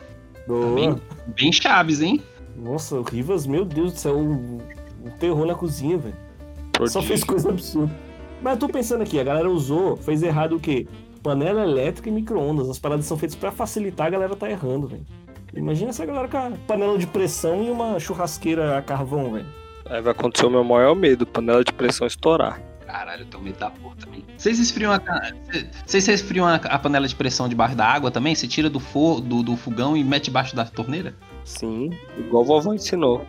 [0.75, 1.01] Bem,
[1.37, 2.21] bem chaves, hein?
[2.57, 4.59] Nossa, o Rivas, meu Deus do céu, um,
[5.05, 6.17] um terror na cozinha, velho.
[6.89, 7.93] Só fez coisa absurda.
[8.43, 10.87] Mas eu tô pensando aqui, a galera usou, fez errado o quê?
[11.23, 12.69] Panela elétrica e micro-ondas.
[12.69, 15.07] As paradas são feitas pra facilitar, a galera tá errando, velho.
[15.55, 19.47] Imagina essa galera com a panela de pressão e uma churrasqueira a carvão, velho.
[19.87, 22.61] Aí vai acontecer o meu maior medo, panela de pressão estourar.
[22.87, 24.25] Caralho, eu tô medo da porra também.
[24.37, 25.01] Vocês esfriam a,
[25.85, 28.35] vocês esfriam a, a panela de pressão debaixo da água também?
[28.35, 31.15] Você tira do, for, do, do fogão e mete debaixo da torneira?
[31.45, 33.27] Sim, igual a vovó ensinou.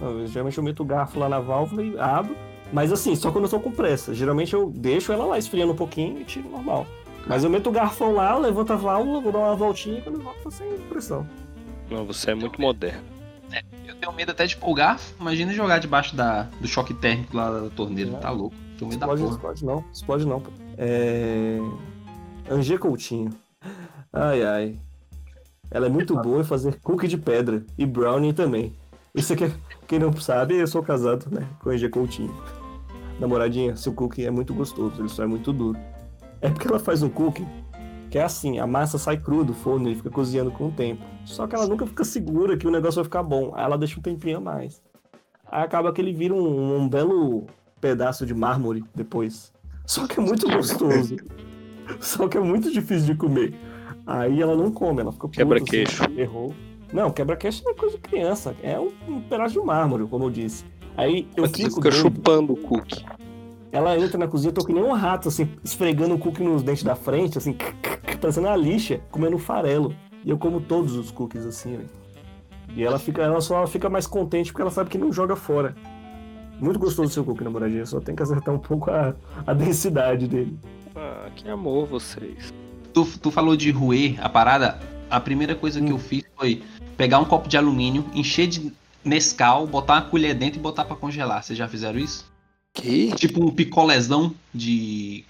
[0.00, 2.36] Eu, geralmente eu meto o garfo lá na válvula e abro.
[2.72, 4.14] Mas assim, só quando eu tô com pressa.
[4.14, 6.86] Geralmente eu deixo ela lá esfriando um pouquinho e tiro normal.
[7.26, 10.16] Mas eu meto o garfo lá, levanto a válvula, vou dar uma voltinha e quando
[10.16, 11.26] eu volto tá sem pressão.
[11.90, 13.13] Não, você é muito moderno.
[14.04, 15.14] Eu tenho medo até de garfo.
[15.18, 18.10] Imagina jogar debaixo da, do choque térmico lá da torneira.
[18.10, 18.20] É.
[18.20, 18.54] Tá louco.
[18.78, 19.34] Tenho medo da Explode, porra.
[19.34, 20.40] explode não, explode não.
[20.40, 20.50] pô.
[20.76, 21.58] É...
[22.50, 23.30] Angê Coutinho.
[24.12, 24.78] Ai, ai.
[25.70, 28.74] Ela é muito boa em fazer cookie de pedra e brownie também.
[29.14, 29.50] Isso aqui,
[29.88, 32.34] quem não sabe, eu sou casado, né, com Angê Coutinho.
[33.18, 35.78] Namoradinha, seu cookie é muito gostoso, ele só é muito duro.
[36.40, 37.46] É porque ela faz um cookie
[38.14, 41.02] que é assim, a massa sai crua do forno e fica cozinhando com o tempo.
[41.24, 43.50] Só que ela nunca fica segura que o negócio vai ficar bom.
[43.56, 44.80] Aí ela deixa um tempinho a mais.
[45.50, 47.44] Aí acaba que ele vira um, um belo
[47.80, 49.52] pedaço de mármore depois.
[49.84, 51.16] Só que é muito gostoso.
[51.98, 53.52] Só que é muito difícil de comer.
[54.06, 56.04] Aí ela não come, ela fica puta, Quebra-queixo.
[56.04, 56.54] assim, errou.
[56.92, 58.54] Não, quebra-queixo é coisa de criança.
[58.62, 60.64] É um, um pedaço de mármore, como eu disse.
[60.96, 62.00] Aí eu Mas você fico fica doido.
[62.00, 63.04] chupando o cookie.
[63.72, 66.62] Ela entra na cozinha, eu tô que nem um rato, assim, esfregando o cookie nos
[66.62, 67.56] dentes da frente, assim,
[68.24, 69.94] parecendo uma lixa, comendo farelo.
[70.24, 71.90] E eu como todos os cookies, assim, velho.
[72.74, 75.76] E ela fica, ela só fica mais contente porque ela sabe que não joga fora.
[76.58, 77.84] Muito gostoso o seu cookie, namoradinha.
[77.84, 79.14] Só tem que acertar um pouco a,
[79.46, 80.58] a densidade dele.
[80.96, 82.52] Ah, que amor vocês.
[82.94, 84.80] Tu, tu falou de roer a parada.
[85.10, 86.62] A primeira coisa que eu fiz foi
[86.96, 88.72] pegar um copo de alumínio, encher de
[89.04, 91.42] Nescau, botar uma colher dentro e botar pra congelar.
[91.42, 92.24] Vocês já fizeram isso?
[92.72, 93.14] Que?
[93.14, 95.24] Tipo um picolezão de,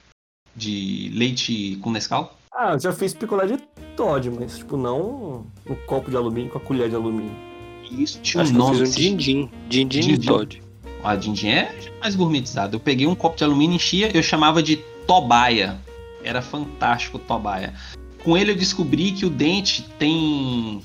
[0.54, 2.38] de leite com Nescau?
[2.56, 3.56] Ah, eu já fiz picolé de
[3.96, 7.34] Todd, mas, tipo, não um copo de alumínio com a colher de alumínio.
[7.90, 8.78] Isso tinha Acho um que eu nome.
[8.78, 9.50] fiz um din-din.
[9.68, 10.26] Din-din de Din-din.
[10.28, 10.62] Todd.
[11.02, 12.76] A din-din é mais gourmetizado.
[12.76, 14.76] Eu peguei um copo de alumínio, enchia, eu chamava de
[15.06, 15.76] Tobaia.
[16.22, 17.74] Era fantástico o Tobaia.
[18.22, 20.80] Com ele eu descobri que o dente tem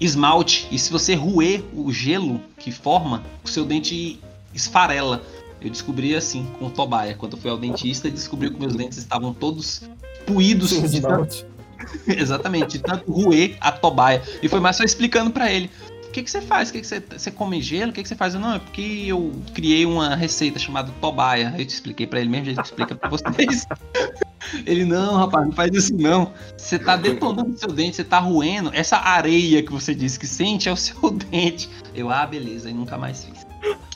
[0.00, 4.18] esmalte e se você roer o gelo que forma, o seu dente
[4.52, 5.22] esfarela.
[5.60, 7.14] Eu descobri assim com o Tobaia.
[7.14, 9.82] Quando eu fui ao dentista, descobri que meus dentes estavam todos
[10.26, 11.46] puídos de tanto.
[12.06, 14.22] Exatamente, de tanto roer a tobaia.
[14.42, 15.70] E foi mais só explicando pra ele.
[16.06, 16.70] O que, que você faz?
[16.70, 17.90] O que, que você, você come gelo?
[17.90, 18.34] O que, que você faz?
[18.34, 21.52] Eu, não, é porque eu criei uma receita chamada tobaia.
[21.58, 23.66] Eu te expliquei pra ele mesmo, que explica pra vocês.
[24.66, 26.32] Ele, não, rapaz, não faz isso não.
[26.56, 28.70] Você tá detonando seu dente, você tá roendo.
[28.74, 31.68] Essa areia que você disse que sente é o seu dente.
[31.94, 33.46] Eu, ah, beleza, e nunca mais fiz.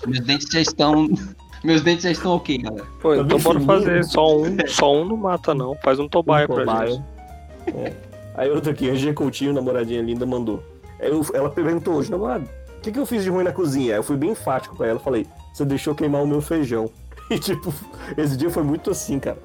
[0.06, 1.08] Meus dentes já estão.
[1.64, 2.84] Meus dentes já estão ok, galera.
[3.00, 4.56] Pô, Tá então bora fazer só um.
[4.66, 5.74] Só um não mata, não.
[5.76, 6.90] Faz um tobaia pra Cobaia.
[6.92, 7.02] gente.
[7.76, 7.92] É.
[8.36, 10.62] Aí outra aqui, a G Coutinho, namoradinha linda, mandou.
[11.00, 13.94] Eu- ela perguntou hoje, namorado, o que, que eu fiz de ruim na cozinha?
[13.94, 16.88] Aí eu fui bem enfático pra ela, falei, você deixou queimar o meu feijão.
[17.30, 17.74] E tipo,
[18.16, 19.36] esse dia foi muito assim, cara.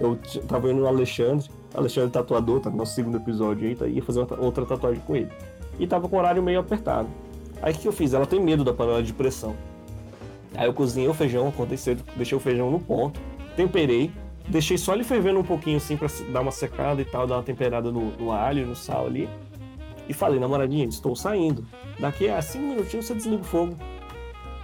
[0.00, 4.02] Eu tava indo no Alexandre, Alexandre tatuador, tá no nosso segundo episódio aí, tá, ia
[4.02, 5.28] fazer uma outra tatuagem com ele.
[5.78, 7.06] E tava com o horário meio apertado.
[7.62, 8.14] Aí o que, que eu fiz?
[8.14, 9.54] Ela tem medo da panela de pressão.
[10.54, 13.20] Aí eu cozinhei o feijão, acordei cedo, deixei o feijão no ponto,
[13.56, 14.10] temperei,
[14.48, 17.42] deixei só ele fervendo um pouquinho assim pra dar uma secada e tal, dar uma
[17.42, 19.28] temperada no, no alho, no sal ali.
[20.08, 21.64] E falei, namoradinha, estou saindo.
[21.98, 23.76] Daqui a cinco minutinhos você desliga o fogo.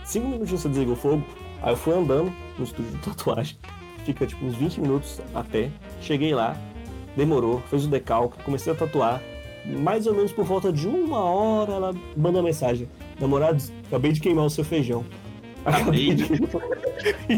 [0.05, 1.23] Cinco minutinhos você desliga o fogo.
[1.63, 3.57] Aí eu fui andando no estúdio de tatuagem.
[4.05, 5.71] Fica tipo uns 20 minutos até.
[6.01, 6.57] Cheguei lá,
[7.17, 9.23] demorou, fez o decalque, comecei a tatuar.
[9.65, 12.89] Mais ou menos por volta de uma hora ela manda mensagem.
[13.21, 15.05] Namorados, acabei de queimar o seu feijão.
[15.67, 16.17] Acabei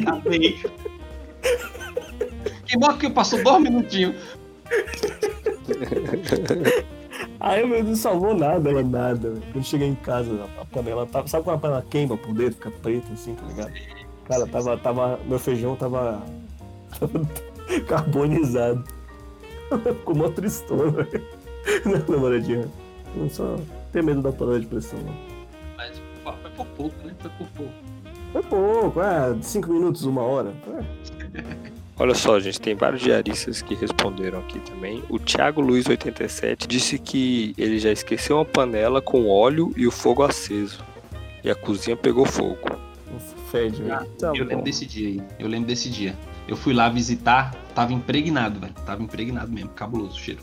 [0.03, 0.59] Acabei.
[2.67, 4.15] Que bom que passou dois minutinhos.
[7.41, 9.31] Aí meu Deus, salvou nada, ela nada.
[9.31, 9.43] velho.
[9.53, 11.27] Quando cheguei em casa, a panela tava.
[11.29, 13.73] Sabe quando a panela queima por dentro, fica preta assim, tá ligado?
[14.27, 14.77] Cara, tava.
[14.77, 16.23] tava meu feijão tava.
[16.99, 17.29] tava
[17.89, 18.85] carbonizado.
[19.83, 21.25] Ficou mó tristona, velho.
[21.85, 22.69] Não, namoradinha.
[23.15, 23.57] Não só
[23.93, 25.15] ter medo da panela de pressão, não.
[25.77, 27.15] Mas foi por pouco, né?
[27.21, 27.88] Foi por pouco.
[28.33, 30.53] Foi pouco, ah, cinco minutos, uma hora.
[30.69, 31.79] É.
[32.01, 35.03] Olha só, gente, tem vários diaristas que responderam aqui também.
[35.09, 39.91] O Thiago Luiz 87 disse que ele já esqueceu uma panela com óleo e o
[39.91, 40.85] fogo aceso.
[41.43, 42.57] E a cozinha pegou fogo.
[43.51, 44.07] Fede, velho.
[44.19, 44.51] Tá eu bom.
[44.51, 45.23] lembro desse dia aí.
[45.41, 46.15] Eu lembro desse dia.
[46.47, 48.75] Eu fui lá visitar, tava impregnado, velho.
[48.87, 50.41] Tava impregnado mesmo, cabuloso o cheiro.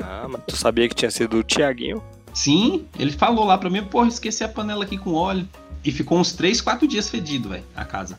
[0.00, 2.02] Ah, mas tu sabia que tinha sido o Thiaguinho?
[2.34, 5.46] Sim, ele falou lá pra mim, porra, esqueci a panela aqui com óleo.
[5.88, 8.18] E ficou uns 3, 4 dias fedido, velho, a casa.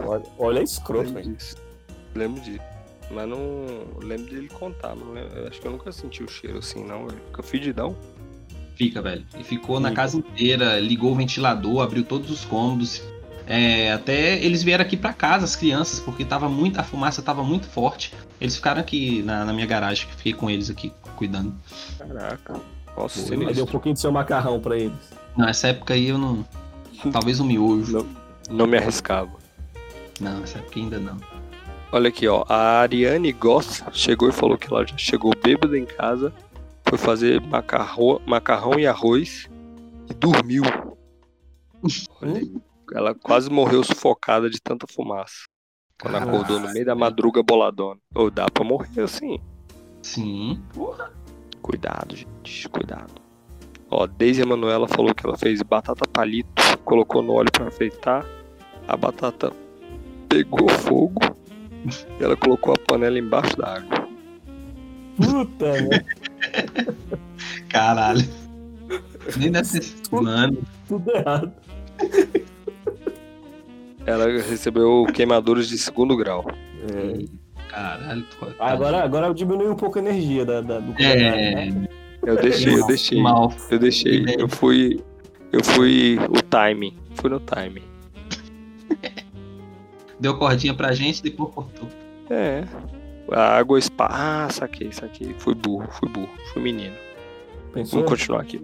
[0.00, 1.36] Olha, olha escroto, Lembro velho.
[1.36, 1.56] disso.
[2.16, 2.60] Lembro disso.
[3.12, 3.38] Mas não
[4.02, 4.96] lembro dele contar.
[4.96, 7.06] Não lembro- acho que eu nunca senti o cheiro assim, não.
[7.06, 7.20] velho.
[7.28, 7.96] Fica fedidão.
[8.74, 9.24] Fica, velho.
[9.38, 10.02] E ficou na Fica.
[10.02, 13.00] casa inteira, ligou o ventilador, abriu todos os cômodos.
[13.46, 17.44] É, até eles vieram aqui pra casa, as crianças, porque tava muito, a fumaça tava
[17.44, 18.12] muito forte.
[18.40, 21.54] Eles ficaram aqui na, na minha garagem, que fiquei com eles aqui, cuidando.
[21.96, 22.60] Caraca.
[22.96, 25.14] Nossa, Aí deu um pouquinho do seu macarrão pra eles.
[25.36, 26.44] Nessa época aí eu não.
[27.12, 27.98] Talvez um miojo.
[28.48, 29.32] Não, não me arriscava.
[30.20, 31.16] Não, essa época ainda não.
[31.92, 32.44] Olha aqui, ó.
[32.48, 36.32] A Ariane Goss chegou e falou que ela já chegou bêbada em casa,
[36.84, 39.48] foi fazer macarrão, macarrão e arroz
[40.10, 40.64] e dormiu.
[42.20, 42.42] Olha.
[42.94, 45.44] Ela quase morreu sufocada de tanta fumaça.
[46.00, 46.30] Quando Caraca.
[46.30, 48.00] acordou no meio da madruga boladona.
[48.14, 49.38] Ou dá pra morrer assim.
[50.02, 50.62] Sim.
[50.72, 51.12] Porra.
[51.62, 52.68] Cuidado, gente.
[52.68, 53.25] Cuidado.
[53.90, 56.48] Ó, Deise Emanuela falou que ela fez batata palito,
[56.84, 58.24] colocou no óleo pra fritar.
[58.88, 59.52] A batata
[60.28, 61.20] pegou fogo
[62.18, 64.08] e ela colocou a panela embaixo da água.
[65.16, 66.04] Puta, né?
[67.68, 68.24] Caralho.
[69.36, 69.84] Nem ser.
[70.12, 70.58] Mano.
[70.88, 71.52] Tudo errado.
[74.04, 76.44] Ela recebeu queimaduras de segundo grau.
[76.92, 77.24] É.
[77.68, 78.24] Caralho.
[78.60, 81.70] Agora, agora diminui um pouco a energia da, da- do É.
[81.70, 81.88] né?
[82.26, 83.22] Eu deixei, eu deixei.
[83.22, 83.54] Mal.
[83.70, 84.24] Eu deixei.
[84.36, 85.00] Eu fui.
[85.52, 86.94] Eu fui o timing.
[87.14, 87.84] Fui no timing.
[90.18, 91.88] Deu cordinha pra gente, depois cortou.
[92.28, 92.64] É.
[93.30, 94.08] A água spa.
[94.10, 95.36] Ah, saquei, saquei.
[95.38, 96.28] Fui burro, fui burro.
[96.52, 96.96] Fui menino.
[97.72, 98.00] Pensou?
[98.00, 98.60] Vamos continuar aqui.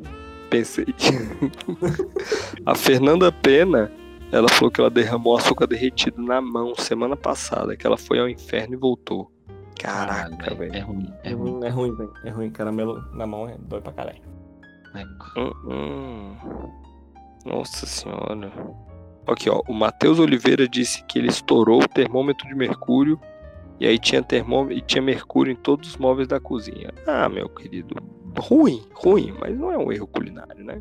[0.51, 0.87] Pensei.
[2.67, 3.93] a Fernanda Pena,
[4.33, 8.29] ela falou que ela derramou açúcar derretido na mão semana passada, que ela foi ao
[8.29, 9.31] inferno e voltou.
[9.83, 10.74] Caraca, velho.
[10.74, 11.12] É ruim.
[11.24, 11.64] É É ruim.
[11.64, 12.12] é ruim, velho.
[12.24, 12.51] É ruim.
[12.51, 14.20] Caramelo na mão é dói pra caralho.
[15.37, 16.37] Hum, hum.
[17.45, 18.53] Nossa senhora.
[19.26, 19.62] Aqui, ó.
[19.68, 23.18] O Matheus Oliveira disse que ele estourou o termômetro de mercúrio
[23.80, 26.93] e aí tinha termômetro e tinha mercúrio em todos os móveis da cozinha.
[27.07, 27.97] Ah, meu querido.
[28.39, 30.80] Ruim, ruim, mas não é um erro culinário, né?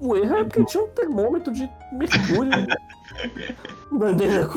[0.00, 2.50] O erro é porque tinha um termômetro de mercúrio.
[3.92, 4.48] Bandeira.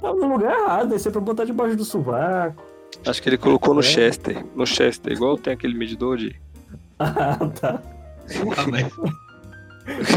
[0.00, 2.62] Tava no lugar errado, aí você pra botar debaixo do sovaco.
[3.06, 3.82] Acho que ele colocou no É.
[3.84, 4.44] Chester.
[4.54, 6.34] No Chester, igual tem aquele medidor de.
[6.98, 7.82] Ah, tá.
[8.40, 8.90] Porra, velho.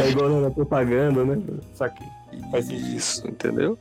[0.05, 1.41] É igual na propaganda, né?
[1.73, 2.07] Saquei.
[2.95, 3.77] Isso, entendeu?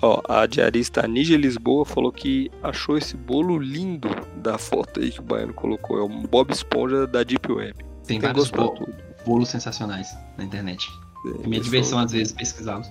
[0.00, 5.20] Ó, a diarista Nígia Lisboa falou que achou esse bolo lindo da foto aí que
[5.20, 5.98] o Baiano colocou.
[5.98, 7.74] É um Bob Esponja da Deep Web.
[7.74, 9.11] Tem, Tem vários gosto pra bo- tudo.
[9.26, 10.88] Bolos sensacionais na internet.
[11.44, 12.90] É minha diversão, às vezes, pesquisá-los.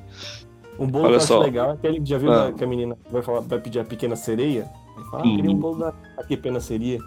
[0.80, 2.52] Um bolo Olha que eu acho legal é aquele que já viu Ah.
[2.52, 4.70] que a menina vai, falar, vai pedir a pequena sereia.
[4.98, 5.36] Aí fala, ah, Sim.
[5.36, 5.94] queria um bolo da.
[6.18, 7.00] Ah, que pena seria.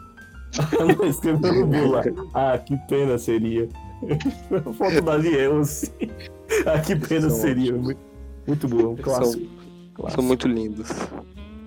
[1.08, 2.02] Escreveu no bolo lá.
[2.34, 3.68] Ah, que pena seria.
[4.76, 5.88] Foto da Liel, assim.
[6.66, 7.72] Ah, que pena São seria.
[7.74, 8.00] Muito,
[8.46, 9.42] muito bom, um São- clássico.
[9.42, 10.22] São clássico.
[10.22, 10.90] muito lindos.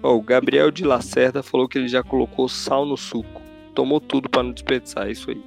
[0.04, 3.42] Ó, o Gabriel de Lacerda falou que ele já colocou sal no suco.
[3.74, 5.44] Tomou tudo pra não desperdiçar, é isso aí.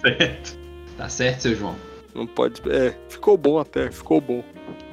[0.00, 0.59] Certo.
[1.00, 1.76] Tá certo, seu João.
[2.14, 2.60] Não pode.
[2.68, 4.44] É, ficou bom até, ficou bom.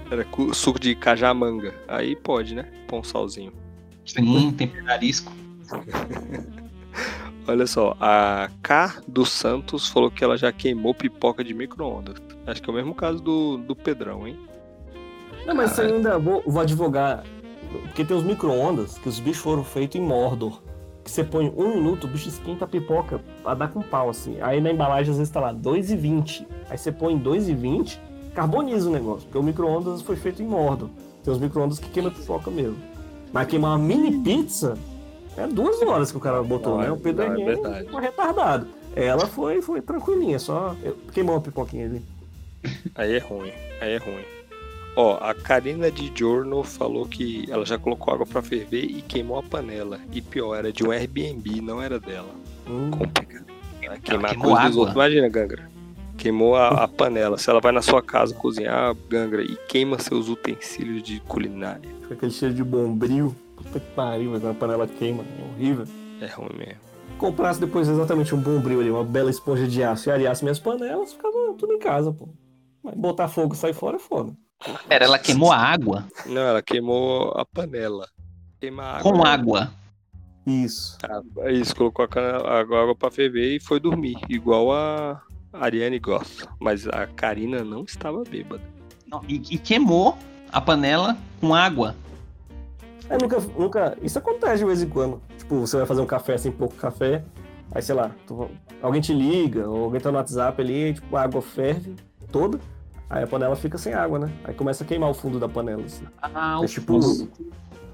[0.10, 1.76] Era suco de cajamanga.
[1.86, 2.64] Aí pode, né?
[2.88, 3.52] Põe um salzinho.
[4.06, 5.34] Sim, temperadisco.
[7.46, 12.16] Olha só, a K dos Santos falou que ela já queimou pipoca de micro-ondas.
[12.46, 14.40] Acho que é o mesmo caso do, do Pedrão, hein?
[15.46, 17.26] Não, mas isso aí ainda vou, vou advogar.
[17.82, 20.62] Porque tem os micro-ondas que os bichos foram feitos em Mordor.
[21.08, 24.36] Que você põe um minuto, o bicho esquenta a pipoca a dar com pau, assim.
[24.42, 26.46] Aí na embalagem às vezes tá lá 2,20.
[26.70, 27.98] Aí você põe 2,20,
[28.36, 29.22] carboniza o negócio.
[29.24, 30.90] Porque o micro-ondas foi feito em Mordor.
[31.24, 32.76] Tem os micro-ondas que queimam a pipoca mesmo.
[33.32, 34.78] Mas queimar uma mini pizza
[35.38, 36.88] é duas horas que o cara botou, Não, né?
[36.88, 37.88] é- O Pedro não, é verdade.
[37.90, 38.68] um retardado.
[38.94, 40.76] Ela foi, foi tranquilinha, só
[41.14, 42.02] queimou uma pipoquinha ali.
[42.96, 44.26] Aí é ruim, aí é ruim.
[45.00, 49.38] Ó, a Karina de Giorno falou que ela já colocou água pra ferver e queimou
[49.38, 50.00] a panela.
[50.12, 52.34] E pior, era de um Airbnb, não era dela.
[52.68, 53.46] Hum, Complicado.
[53.80, 54.80] Ela queimar a queimou coisa dos água.
[54.80, 54.96] outros.
[54.96, 55.70] Imagina, Gangra.
[56.18, 57.38] Queimou a, a panela.
[57.38, 61.92] Se ela vai na sua casa cozinhar, Gangra, e queima seus utensílios de culinária.
[62.08, 63.36] com aquele cheiro de bombril.
[63.56, 65.86] Puta que pariu, mas quando a panela queima, é horrível.
[66.22, 66.82] É ruim mesmo.
[67.20, 71.14] comprasse depois exatamente um bombril ali, uma bela esponja de aço e areasse minhas panelas,
[71.14, 72.28] ficava tudo em casa, pô.
[72.84, 74.36] Mas botar fogo e sair fora é foda.
[74.88, 78.08] Pera, ela queimou a água Não, ela queimou a panela.
[78.60, 79.12] Queima a água.
[79.14, 79.72] com água.
[80.46, 80.98] Isso.
[81.04, 84.18] Ah, é isso, colocou a, cana- a água pra ferver e foi dormir.
[84.30, 85.22] Igual a
[85.54, 86.48] Ariane gosta.
[86.60, 88.64] Mas a Karina não estava bêbada.
[89.06, 90.18] Não, e, e queimou
[90.52, 91.96] a panela com água.
[93.10, 93.98] É, nunca, nunca.
[94.02, 95.22] Isso acontece de vez em quando.
[95.38, 97.24] Tipo, você vai fazer um café sem pouco café,
[97.72, 98.50] aí sei lá, tu-
[98.82, 101.96] alguém te liga, ou alguém tá no WhatsApp ali, tipo, a água ferve
[102.32, 102.60] toda,
[103.10, 104.32] aí a panela fica sem água, né?
[104.44, 106.06] Aí começa a queimar o fundo da panela, assim.
[106.22, 107.02] Ah, É o tipo.
[107.02, 107.30] fundo.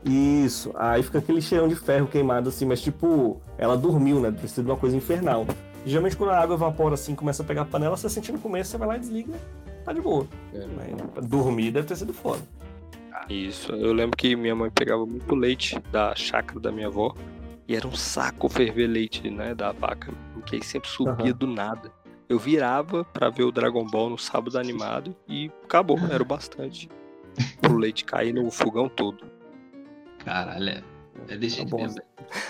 [0.05, 0.71] Isso.
[0.75, 4.31] Aí fica aquele cheirão de ferro queimado assim, mas tipo, ela dormiu, né?
[4.31, 5.45] Deve sido uma coisa infernal.
[5.85, 8.77] Geralmente quando a água evapora assim, começa a pegar a panela, você sentindo começo, você
[8.77, 9.33] vai lá e desliga,
[9.85, 10.27] tá de boa.
[11.15, 12.41] Mas dormir deve ter sido foda.
[13.29, 13.71] Isso.
[13.71, 17.15] Eu lembro que minha mãe pegava muito leite da chácara da minha avó.
[17.65, 19.55] E era um saco ferver leite, né?
[19.55, 20.11] Da vaca.
[20.45, 21.31] Que aí sempre subia Aham.
[21.37, 21.89] do nada.
[22.33, 26.89] Eu virava pra ver o Dragon Ball no sábado animado e acabou, era o bastante.
[27.61, 29.23] Pro leite cair no fogão todo.
[30.25, 30.83] Caralho, é,
[31.29, 32.01] é desse Tá jeito.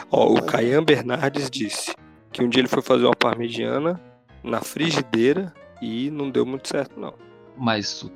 [0.10, 1.94] Ó, o Caian Bernardes disse
[2.32, 4.00] que um dia ele foi fazer uma parmegiana
[4.42, 7.16] na frigideira e não deu muito certo, não.
[7.58, 8.10] Mas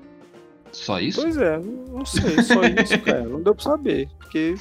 [0.71, 1.21] só isso?
[1.21, 3.23] Pois é, não sei, só isso, cara.
[3.23, 4.07] Não deu pra saber.
[4.19, 4.55] Porque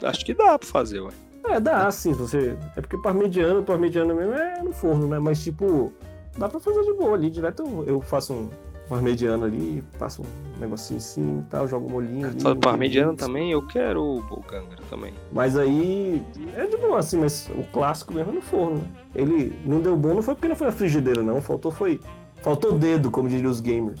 [0.00, 1.12] acho que dá pra fazer, ué.
[1.48, 2.56] É, dá sim, você.
[2.76, 5.18] É porque parmegiana, parmegiana mesmo é no forno, né?
[5.18, 5.92] Mas tipo,
[6.36, 7.30] dá pra fazer de boa ali.
[7.30, 8.50] Direto eu, faço um
[8.88, 12.40] parmegiana ali, passo um negocinho assim e tal, jogo um molhinho ali.
[12.40, 15.14] Só um parmegiana também, eu quero o o Gangra também.
[15.32, 16.22] Mas aí
[16.56, 18.78] é de boa, assim, mas o clássico mesmo é no forno.
[18.78, 18.84] né?
[19.14, 21.40] Ele não deu bom, não foi porque não foi na frigideira, não.
[21.40, 22.00] Faltou foi.
[22.42, 24.00] Faltou dedo, como diriam os gamers.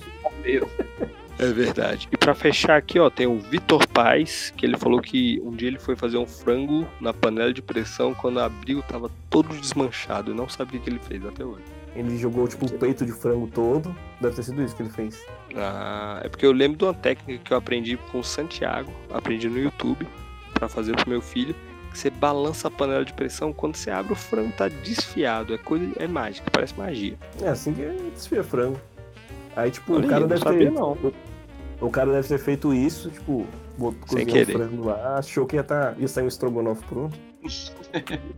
[1.38, 2.08] É verdade.
[2.12, 5.68] E pra fechar aqui, ó, tem o Vitor Paz, que ele falou que um dia
[5.68, 10.34] ele foi fazer um frango na panela de pressão, quando abriu tava todo desmanchado e
[10.34, 11.64] não sabe o que ele fez até hoje.
[11.94, 13.94] Ele jogou, tipo, o peito de frango todo.
[14.20, 15.22] Deve ter sido isso que ele fez.
[15.54, 19.48] Ah, é porque eu lembro de uma técnica que eu aprendi com o Santiago, aprendi
[19.48, 20.06] no YouTube
[20.54, 21.54] pra fazer pro meu filho,
[21.90, 25.58] que você balança a panela de pressão quando você abre o frango tá desfiado, é
[25.58, 27.16] coisa é mágica, parece magia.
[27.40, 27.82] É assim que
[28.14, 28.80] desfia frango.
[29.54, 30.70] Aí, tipo, Olha o cara aí, deve ter.
[30.70, 30.96] não.
[31.80, 33.46] O, cara deve ter feito isso, tipo,
[34.06, 37.18] cozinhou o frango lá, achou que ia, tá, ia sair um estrogonofe pronto.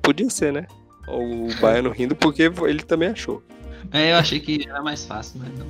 [0.02, 0.66] Podia ser, né?
[1.06, 3.42] O baiano rindo porque ele também achou.
[3.92, 5.66] É, eu achei que era mais fácil, mas não.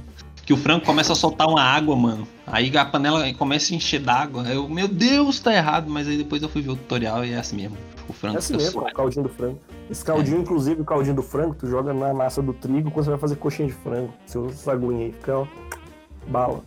[0.47, 2.27] que o frango começa a soltar uma água, mano.
[2.47, 4.45] Aí a panela começa a encher d'água.
[4.49, 5.91] Eu, meu Deus, tá errado.
[5.91, 7.77] Mas aí depois eu fui ver o tutorial e é assim mesmo.
[8.09, 9.59] O frango É assim fica mesmo, o caldinho do frango.
[9.91, 13.11] Esse caldinho, inclusive, o caldinho do frango, tu joga na massa do trigo quando você
[13.11, 14.13] vai fazer coxinha de frango.
[14.27, 15.47] Seu saguinho aí, fica, ó,
[16.29, 16.63] bala.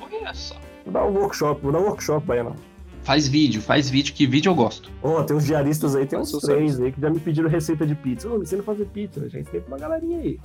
[0.00, 0.56] Olha só.
[0.84, 2.54] Vou dar um workshop, vou dar um workshop, Baiano.
[3.04, 4.90] Faz vídeo, faz vídeo, que vídeo eu gosto.
[5.02, 7.94] Ó, tem uns diaristas aí, tem uns três aí que já me pediram receita de
[7.94, 8.26] pizza.
[8.28, 10.40] Ô, me ensina a fazer pizza, já ensinei pra uma galerinha aí.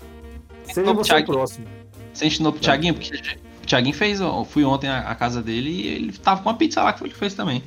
[0.66, 1.32] Seja você o Thiago.
[1.32, 1.66] próximo.
[2.14, 2.96] Você ensinou pro Thiaguinho?
[2.96, 3.16] Porque
[3.64, 6.84] o Thiaguinho fez, eu fui ontem à casa dele e ele tava com uma pizza
[6.84, 7.64] lá que foi que fez também.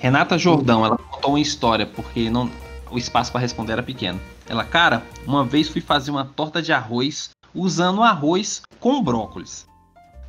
[0.00, 2.50] Renata Jordão, ela contou uma história, porque não,
[2.90, 4.20] o espaço para responder era pequeno.
[4.48, 9.64] Ela, cara, uma vez fui fazer uma torta de arroz usando arroz com brócolis.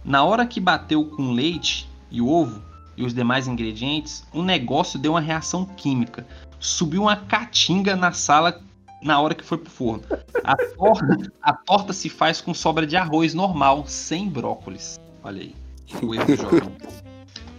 [0.06, 2.69] Na hora que bateu com leite e ovo
[3.00, 6.28] e os demais ingredientes, o negócio deu uma reação química.
[6.60, 8.62] Subiu uma caatinga na sala
[9.02, 10.04] na hora que foi pro forno.
[10.43, 15.00] A torta, a torta se faz com sobra de arroz normal, sem brócolis.
[15.24, 15.56] Olha aí.
[16.04, 16.72] O erro do Jordan.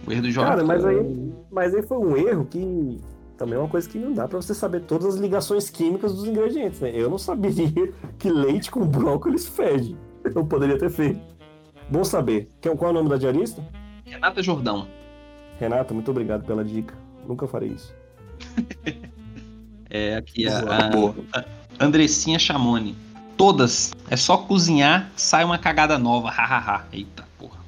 [0.05, 0.51] O erro do Jordan.
[0.51, 3.01] Cara, mas aí, mas aí foi um erro que
[3.35, 6.27] também é uma coisa que não dá pra você saber todas as ligações químicas dos
[6.27, 6.91] ingredientes, né?
[6.93, 9.97] Eu não saberia que leite com brócolis fede.
[10.23, 11.19] Eu poderia ter feito.
[11.89, 12.47] Bom saber.
[12.61, 13.65] Qual é o nome da diarista?
[14.05, 15.00] Renata Jordão.
[15.61, 16.95] Renata, muito obrigado pela dica.
[17.27, 17.93] Nunca farei isso.
[19.93, 21.13] É aqui a, a- boa.
[21.77, 22.95] Andressinha Chamone.
[23.35, 23.91] Todas.
[24.09, 26.29] É só cozinhar, sai uma cagada nova.
[26.29, 26.85] Hahaha.
[26.93, 27.59] Eita porra.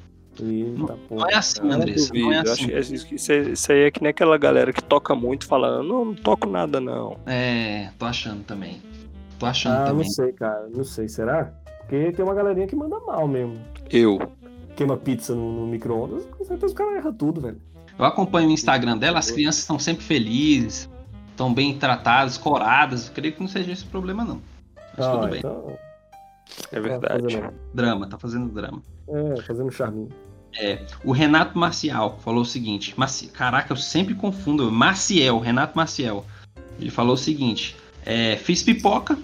[0.41, 2.13] Eita, Não é assim, Eu Andressa.
[2.13, 2.73] Não é assim.
[2.73, 5.85] acho isso, isso aí- isso aí é que nem aquela galera que toca muito falando,
[5.85, 7.17] não, não toco nada não.
[7.25, 8.81] É, tô achando também.
[9.37, 10.09] Tô achando Ah, não também.
[10.09, 10.69] sei, cara.
[10.73, 11.09] Não sei.
[11.09, 11.51] Será?
[11.79, 13.59] Porque tem uma galerinha que manda mal mesmo.
[13.89, 14.17] Eu.
[14.77, 17.61] Queima pizza no, no micro-ondas, com certeza os caras erram tudo, velho.
[17.97, 20.89] Eu acompanho o Instagram dela, as crianças estão sempre felizes,
[21.29, 23.07] estão bem tratadas, coradas.
[23.07, 24.41] Eu creio que não seja esse o problema, não.
[24.97, 25.39] Mas tudo bem.
[25.39, 25.77] então.
[26.71, 27.23] É tá verdade.
[27.23, 28.81] fazendo- Drama, tá fazendo drama.
[29.07, 30.09] É, fazendo charminho.
[31.03, 33.27] O Renato Marcial falou o seguinte: Marci...
[33.27, 34.71] Caraca, eu sempre confundo.
[34.71, 36.25] Marciel, Renato Marcial.
[36.79, 37.75] Ele falou o seguinte:
[38.05, 39.17] é, Fiz pipoca,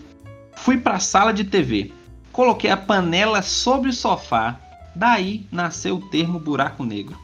[0.56, 1.92] fui pra sala de TV,
[2.32, 4.60] coloquei a panela sobre o sofá,
[4.96, 7.18] daí nasceu o termo buraco negro.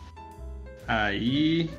[0.88, 1.70] Aí.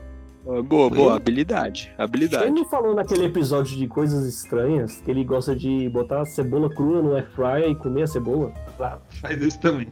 [0.49, 1.89] Ah, Boa, boa, habilidade.
[1.95, 2.51] Ele Habilidade.
[2.51, 7.03] não falou naquele episódio de coisas estranhas que ele gosta de botar a cebola crua
[7.03, 8.53] no air fryer e comer a cebola?
[8.79, 9.89] Lá, faz isso também.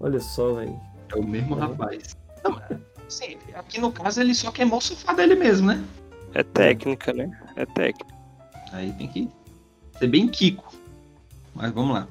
[0.00, 0.76] Olha só, velho.
[1.14, 2.16] É o mesmo rapaz.
[2.42, 2.60] Não,
[3.06, 5.80] assim, aqui no caso ele só queimou o sofá dele mesmo, né?
[6.34, 7.30] É técnica, né?
[7.54, 8.12] É técnica.
[8.72, 9.28] Aí tem que
[9.96, 10.74] ser bem Kiko.
[11.54, 12.08] Mas vamos lá.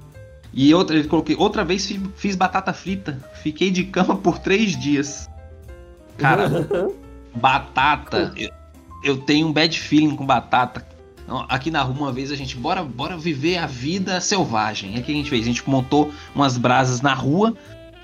[0.54, 3.20] E outra, ele coloquei, outra vez fi- fiz batata frita.
[3.42, 5.30] Fiquei de cama por três dias.
[6.22, 6.50] Cara,
[7.36, 8.34] batata.
[8.38, 8.50] Eu,
[9.04, 10.86] eu tenho um bad feeling com batata.
[11.48, 14.96] Aqui na rua, uma vez a gente, bora, bora viver a vida selvagem.
[14.96, 15.44] Aí o que a gente fez?
[15.44, 17.56] A gente montou umas brasas na rua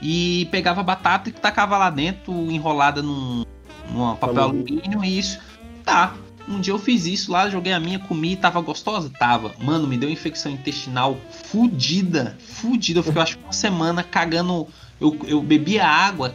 [0.01, 3.43] e pegava batata e tacava lá dentro, enrolada num,
[3.91, 5.03] num papel Alumínio.
[5.03, 5.39] e isso.
[5.83, 6.13] Tá.
[6.47, 9.09] Um dia eu fiz isso lá, joguei a minha, comi, tava gostosa?
[9.09, 9.51] Tava.
[9.59, 12.37] Mano, me deu infecção intestinal fudida.
[12.39, 12.99] Fudida.
[12.99, 14.67] Eu fiquei, eu acho que uma semana cagando.
[14.99, 16.33] Eu, eu bebia água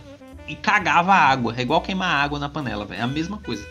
[0.49, 1.55] e cagava água.
[1.57, 3.01] É igual queimar água na panela, velho.
[3.01, 3.65] É a mesma coisa.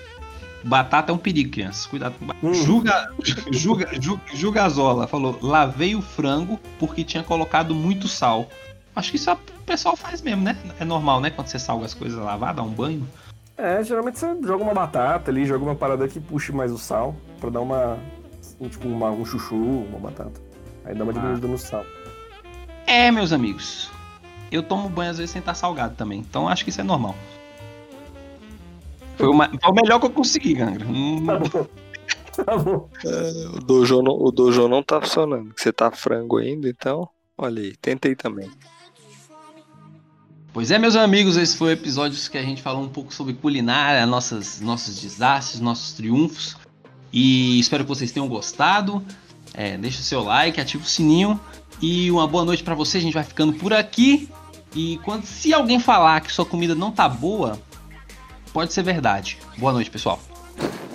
[0.64, 1.86] Batata é um perigo, crianças.
[1.88, 2.46] Cuidado com batata.
[2.48, 2.54] Hum.
[2.54, 3.12] Juga,
[3.52, 8.48] juga, Ju- Jugazola falou: lavei o frango porque tinha colocado muito sal.
[8.96, 10.56] Acho que isso o pessoal faz mesmo, né?
[10.80, 11.30] É normal, né?
[11.30, 13.08] Quando você salga as coisas lavar, dá um banho.
[13.58, 17.16] É, geralmente você joga uma batata ali, joga uma parada que puxe mais o sal,
[17.40, 17.98] pra dar uma.
[18.60, 20.40] um, Tipo, uma- um chuchu, uma batata.
[20.86, 21.16] Aí dá uma Ah.
[21.16, 21.86] diminuída no sal.
[22.86, 23.90] É, meus amigos.
[24.52, 26.20] Eu tomo banho às vezes sem estar salgado também.
[26.20, 27.16] Então acho que isso é normal.
[29.18, 30.86] Foi, uma- foi o melhor que eu consegui, Gangra.
[30.88, 31.68] Hum, Tá bom.
[32.46, 32.90] Tá bom.
[33.56, 35.54] O dojo não, o dojo não tá funcionando.
[35.56, 37.08] Você tá frango ainda, então.
[37.38, 38.50] Olha aí, tentei também.
[40.54, 43.34] Pois é, meus amigos, esse foi o episódio que a gente falou um pouco sobre
[43.34, 46.58] culinária, nossas, nossos desastres, nossos triunfos.
[47.14, 49.04] E espero que vocês tenham gostado.
[49.54, 51.40] É, deixa o seu like, ativa o sininho.
[51.82, 52.98] E uma boa noite pra você.
[52.98, 54.30] A gente vai ficando por aqui.
[54.74, 57.60] E quando, se alguém falar que sua comida não tá boa,
[58.54, 59.38] pode ser verdade.
[59.58, 60.20] Boa noite, pessoal.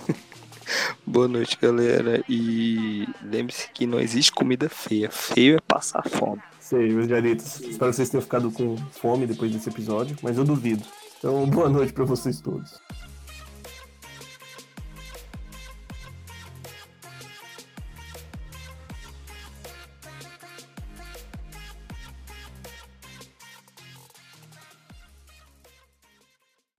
[1.07, 2.25] Boa noite, galera.
[2.29, 5.11] E lembre-se que não existe comida feia.
[5.11, 6.43] Feio é passar fome.
[6.59, 7.61] Sei, meus diaritos.
[7.61, 10.83] Espero que vocês tenham ficado com fome depois desse episódio, mas eu duvido.
[11.19, 12.81] Então, boa noite pra vocês todos.